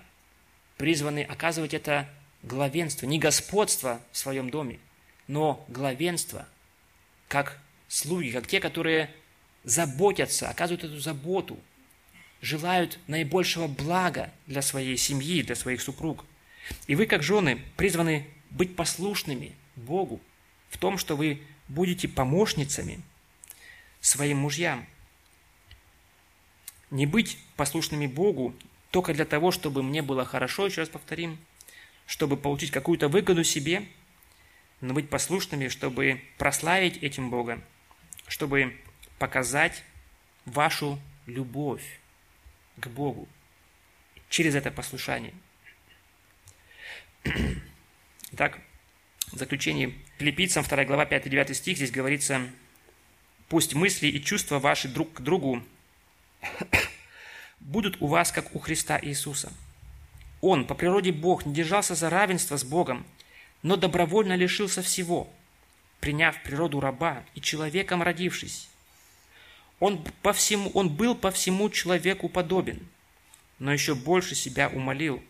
призваны 0.77 1.23
оказывать 1.23 1.73
это 1.73 2.07
главенство, 2.43 3.05
не 3.05 3.17
господство 3.17 4.01
в 4.11 4.17
своем 4.17 4.49
доме, 4.49 4.79
но 5.27 5.63
главенство, 5.67 6.47
как 7.27 7.59
слуги, 7.87 8.31
как 8.31 8.47
те, 8.47 8.59
которые 8.59 9.09
заботятся, 9.63 10.49
оказывают 10.49 10.83
эту 10.83 10.99
заботу, 10.99 11.57
желают 12.43 12.99
наибольшего 13.07 13.67
блага 13.67 14.29
для 14.47 14.61
своей 14.61 14.97
семьи, 14.97 15.41
для 15.41 15.55
своих 15.55 15.81
супруг. 15.81 16.25
И 16.87 16.95
вы, 16.95 17.05
как 17.05 17.23
жены, 17.23 17.61
призваны 17.77 18.27
быть 18.49 18.75
послушными 18.75 19.55
Богу 19.77 20.19
в 20.69 20.77
том, 20.77 20.97
что 20.97 21.15
вы 21.15 21.41
будете 21.69 22.09
помощницами 22.09 23.01
своим 24.01 24.39
мужьям. 24.39 24.85
Не 26.91 27.05
быть 27.05 27.37
послушными 27.55 28.07
Богу 28.07 28.53
только 28.91 29.13
для 29.13 29.25
того, 29.25 29.51
чтобы 29.51 29.81
мне 29.81 30.01
было 30.01 30.25
хорошо, 30.25 30.65
еще 30.65 30.81
раз 30.81 30.89
повторим, 30.89 31.39
чтобы 32.05 32.35
получить 32.35 32.71
какую-то 32.71 33.07
выгоду 33.07 33.45
себе, 33.45 33.87
но 34.81 34.93
быть 34.93 35.09
послушными, 35.09 35.69
чтобы 35.69 36.21
прославить 36.37 36.97
этим 36.97 37.29
Бога, 37.29 37.61
чтобы 38.27 38.77
показать 39.17 39.81
вашу 40.43 40.99
любовь 41.25 42.01
к 42.77 42.87
Богу 42.87 43.27
через 44.29 44.55
это 44.55 44.71
послушание. 44.71 45.33
Итак, 48.31 48.59
в 49.31 49.37
заключении 49.37 49.99
Филиппийцам 50.17 50.63
2 50.63 50.85
глава 50.85 51.05
5-9 51.05 51.53
стих 51.53 51.77
здесь 51.77 51.91
говорится, 51.91 52.41
«Пусть 53.47 53.73
мысли 53.73 54.07
и 54.07 54.23
чувства 54.23 54.59
ваши 54.59 54.87
друг 54.87 55.13
к 55.13 55.21
другу 55.21 55.63
будут 57.59 58.01
у 58.01 58.07
вас, 58.07 58.31
как 58.31 58.55
у 58.55 58.59
Христа 58.59 58.99
Иисуса. 59.01 59.51
Он, 60.41 60.65
по 60.65 60.75
природе 60.75 61.11
Бог, 61.11 61.45
не 61.45 61.53
держался 61.53 61.95
за 61.95 62.09
равенство 62.09 62.57
с 62.57 62.63
Богом, 62.63 63.05
но 63.61 63.77
добровольно 63.77 64.35
лишился 64.35 64.81
всего, 64.81 65.31
приняв 65.99 66.41
природу 66.43 66.79
раба 66.79 67.23
и 67.33 67.41
человеком 67.41 68.03
родившись. 68.03 68.67
Он, 69.83 70.01
по 70.21 70.31
всему, 70.31 70.69
он 70.69 70.87
был 70.87 71.13
по 71.13 71.29
всему 71.29 71.69
человеку 71.69 72.29
подобен, 72.29 72.87
но 73.59 73.73
еще 73.73 73.95
больше 73.95 74.33
себя 74.33 74.69
умолил. 74.69 75.21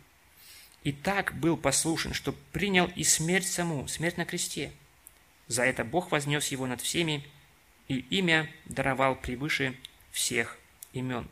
И 0.83 0.91
так 0.91 1.33
был 1.39 1.57
послушен, 1.57 2.13
что 2.13 2.33
принял 2.51 2.85
и 2.95 3.03
смерть 3.03 3.47
саму, 3.47 3.87
смерть 3.87 4.17
на 4.17 4.25
кресте. 4.25 4.71
За 5.47 5.63
это 5.63 5.83
Бог 5.83 6.11
вознес 6.11 6.49
его 6.49 6.67
над 6.67 6.81
всеми, 6.81 7.27
и 7.87 7.97
имя 8.11 8.47
даровал 8.65 9.15
превыше 9.15 9.75
всех 10.11 10.59
имен. 10.91 11.27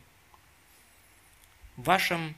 В 1.76 1.84
вашем, 1.84 2.34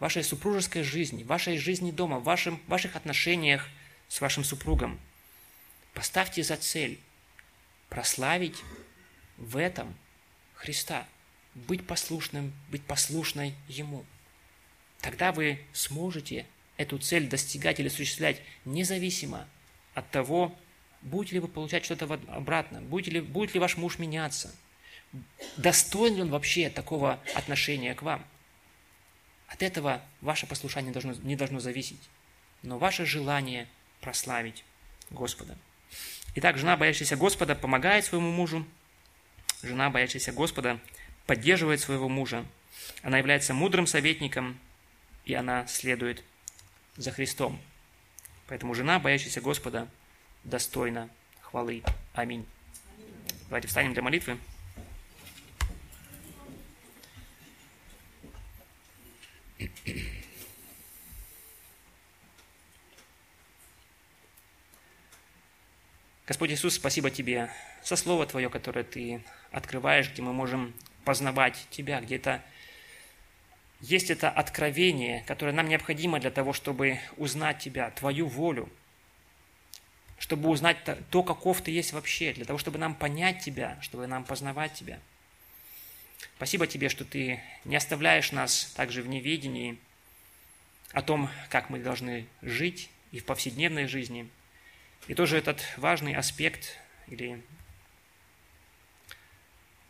вашей 0.00 0.22
супружеской 0.22 0.82
жизни, 0.82 1.22
вашей 1.22 1.56
жизни 1.56 1.92
дома, 1.92 2.18
вашем, 2.18 2.60
ваших 2.66 2.94
отношениях 2.94 3.66
с 4.08 4.20
вашим 4.20 4.44
супругом 4.44 5.00
поставьте 5.94 6.42
за 6.42 6.58
цель 6.58 7.00
прославить 7.88 8.62
в 9.38 9.56
этом 9.56 9.94
Христа, 10.54 11.06
быть 11.54 11.86
послушным, 11.86 12.52
быть 12.68 12.84
послушной 12.84 13.54
Ему. 13.68 14.04
Тогда 15.00 15.32
вы 15.32 15.60
сможете 15.72 16.46
эту 16.76 16.98
цель 16.98 17.28
достигать 17.28 17.80
или 17.80 17.88
осуществлять 17.88 18.40
независимо 18.64 19.48
от 19.94 20.10
того, 20.10 20.54
будете 21.02 21.34
ли 21.34 21.40
вы 21.40 21.48
получать 21.48 21.84
что-то 21.84 22.04
обратно, 22.28 22.80
будет 22.82 23.08
ли, 23.08 23.20
будет 23.20 23.54
ли 23.54 23.60
ваш 23.60 23.76
муж 23.76 23.98
меняться– 23.98 24.54
достоин 25.56 26.16
ли 26.16 26.22
он 26.22 26.30
вообще 26.30 26.70
такого 26.70 27.18
отношения 27.34 27.94
к 27.94 28.02
вам. 28.02 28.24
От 29.48 29.62
этого 29.62 30.02
ваше 30.20 30.46
послушание 30.46 30.92
должно, 30.92 31.14
не 31.22 31.36
должно 31.36 31.60
зависеть, 31.60 32.00
но 32.62 32.78
ваше 32.78 33.06
желание 33.06 33.66
прославить 34.00 34.64
Господа. 35.10 35.56
Итак, 36.34 36.58
жена, 36.58 36.76
боящаяся 36.76 37.16
Господа, 37.16 37.54
помогает 37.54 38.04
своему 38.04 38.30
мужу. 38.30 38.66
Жена, 39.62 39.90
боящаяся 39.90 40.32
Господа, 40.32 40.78
поддерживает 41.26 41.80
своего 41.80 42.08
мужа. 42.08 42.44
Она 43.02 43.18
является 43.18 43.54
мудрым 43.54 43.86
советником 43.86 44.58
и 45.28 45.34
она 45.34 45.66
следует 45.66 46.24
за 46.96 47.12
Христом. 47.12 47.60
Поэтому 48.46 48.74
жена, 48.74 48.98
боящаяся 48.98 49.42
Господа, 49.42 49.86
достойна 50.42 51.10
хвалы. 51.42 51.82
Аминь. 52.14 52.46
Давайте 53.48 53.68
встанем 53.68 53.92
для 53.92 54.02
молитвы. 54.02 54.38
Господь 66.26 66.50
Иисус, 66.50 66.74
спасибо 66.74 67.10
Тебе 67.10 67.50
за 67.84 67.96
Слово 67.96 68.24
Твое, 68.24 68.48
которое 68.48 68.84
Ты 68.84 69.22
открываешь, 69.50 70.10
где 70.10 70.22
мы 70.22 70.32
можем 70.32 70.74
познавать 71.04 71.66
Тебя, 71.70 72.00
где 72.00 72.16
это 72.16 72.42
есть 73.80 74.10
это 74.10 74.28
откровение, 74.28 75.22
которое 75.26 75.52
нам 75.52 75.68
необходимо 75.68 76.18
для 76.18 76.30
того, 76.30 76.52
чтобы 76.52 76.98
узнать 77.16 77.58
Тебя, 77.60 77.90
Твою 77.90 78.26
волю, 78.26 78.68
чтобы 80.18 80.48
узнать 80.48 80.78
то, 81.10 81.22
каков 81.22 81.62
Ты 81.62 81.70
есть 81.70 81.92
вообще, 81.92 82.32
для 82.32 82.44
того, 82.44 82.58
чтобы 82.58 82.78
нам 82.78 82.94
понять 82.94 83.40
Тебя, 83.44 83.78
чтобы 83.80 84.06
нам 84.06 84.24
познавать 84.24 84.74
Тебя. 84.74 84.98
Спасибо 86.36 86.66
Тебе, 86.66 86.88
что 86.88 87.04
Ты 87.04 87.40
не 87.64 87.76
оставляешь 87.76 88.32
нас 88.32 88.72
также 88.76 89.02
в 89.02 89.08
неведении 89.08 89.78
о 90.92 91.02
том, 91.02 91.30
как 91.50 91.70
мы 91.70 91.78
должны 91.78 92.26
жить 92.42 92.90
и 93.12 93.20
в 93.20 93.24
повседневной 93.24 93.86
жизни– 93.86 94.28
и 95.08 95.14
тоже 95.14 95.38
этот 95.38 95.62
важный 95.76 96.14
аспект 96.14 96.78
или 97.06 97.40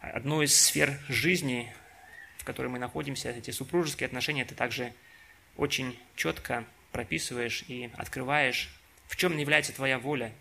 одну 0.01 0.42
из 0.42 0.59
сфер 0.59 0.99
жизни, 1.09 1.72
в 2.38 2.44
которой 2.44 2.68
мы 2.68 2.78
находимся, 2.78 3.30
эти 3.30 3.51
супружеские 3.51 4.07
отношения, 4.07 4.44
ты 4.44 4.55
также 4.55 4.92
очень 5.57 5.99
четко 6.16 6.64
прописываешь 6.92 7.64
и 7.68 7.90
открываешь, 7.96 8.70
в 9.07 9.16
чем 9.16 9.36
является 9.36 9.72
твоя 9.72 9.99
воля. 9.99 10.32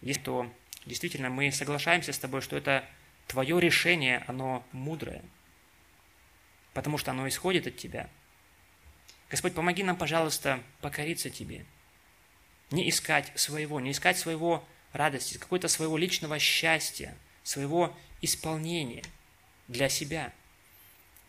Если 0.00 0.22
то 0.22 0.52
действительно 0.86 1.30
мы 1.30 1.52
соглашаемся 1.52 2.12
с 2.12 2.18
тобой, 2.18 2.40
что 2.40 2.56
это 2.56 2.84
твое 3.26 3.60
решение, 3.60 4.24
оно 4.26 4.64
мудрое, 4.72 5.22
потому 6.72 6.98
что 6.98 7.10
оно 7.10 7.28
исходит 7.28 7.66
от 7.66 7.76
тебя. 7.76 8.08
Господь, 9.30 9.54
помоги 9.54 9.82
нам, 9.82 9.96
пожалуйста, 9.96 10.62
покориться 10.80 11.30
тебе– 11.30 11.64
не 12.72 12.88
искать 12.88 13.30
своего, 13.34 13.80
не 13.80 13.92
искать 13.92 14.18
своего 14.18 14.64
радости, 14.92 15.38
какого-то 15.38 15.68
своего 15.68 15.96
личного 15.96 16.38
счастья, 16.38 17.16
своего 17.42 17.96
исполнения 18.20 19.02
для 19.68 19.88
себя. 19.88 20.32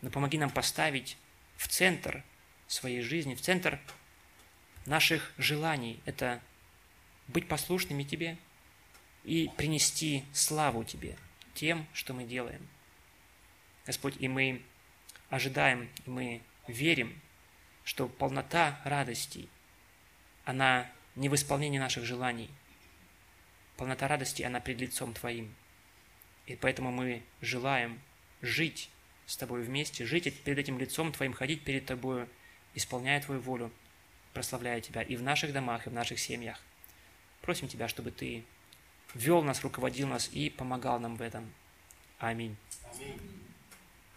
Но 0.02 0.10
помоги 0.10 0.38
нам 0.38 0.50
поставить 0.50 1.16
в 1.56 1.68
центр 1.68 2.22
своей 2.68 3.00
жизни, 3.00 3.34
в 3.34 3.40
центр 3.40 3.80
наших 4.86 5.32
желаний. 5.38 6.00
Это 6.04 6.40
быть 7.28 7.48
послушными 7.48 8.02
Тебе 8.02 8.36
и 9.24 9.50
принести 9.56 10.24
славу 10.32 10.84
Тебе 10.84 11.16
тем, 11.54 11.86
что 11.92 12.12
мы 12.12 12.24
делаем. 12.24 12.66
Господь, 13.86 14.16
и 14.18 14.28
мы 14.28 14.62
ожидаем, 15.30 15.88
и 16.04 16.10
мы 16.10 16.42
верим, 16.66 17.20
что 17.84 18.08
полнота 18.08 18.80
радости, 18.84 19.48
она 20.44 20.90
не 21.16 21.28
в 21.28 21.34
исполнении 21.34 21.78
наших 21.78 22.04
желаний. 22.04 22.50
Полнота 23.76 24.08
радости, 24.08 24.42
она 24.42 24.60
пред 24.60 24.80
лицом 24.80 25.12
Твоим. 25.12 25.54
И 26.46 26.56
поэтому 26.56 26.90
мы 26.90 27.22
желаем 27.40 28.00
жить 28.42 28.90
с 29.26 29.36
Тобой 29.36 29.62
вместе, 29.62 30.04
жить 30.04 30.32
перед 30.42 30.58
этим 30.58 30.78
лицом 30.78 31.12
Твоим, 31.12 31.32
ходить 31.32 31.62
перед 31.62 31.86
Тобою, 31.86 32.28
исполняя 32.74 33.20
Твою 33.20 33.40
волю, 33.40 33.70
прославляя 34.32 34.80
Тебя 34.80 35.02
и 35.02 35.16
в 35.16 35.22
наших 35.22 35.52
домах, 35.52 35.86
и 35.86 35.90
в 35.90 35.94
наших 35.94 36.18
семьях. 36.18 36.60
Просим 37.40 37.68
Тебя, 37.68 37.88
чтобы 37.88 38.10
Ты 38.10 38.44
вел 39.14 39.42
нас, 39.42 39.62
руководил 39.62 40.08
нас 40.08 40.28
и 40.32 40.50
помогал 40.50 40.98
нам 40.98 41.16
в 41.16 41.22
этом. 41.22 41.50
Аминь. 42.18 42.56
Аминь. 42.94 43.43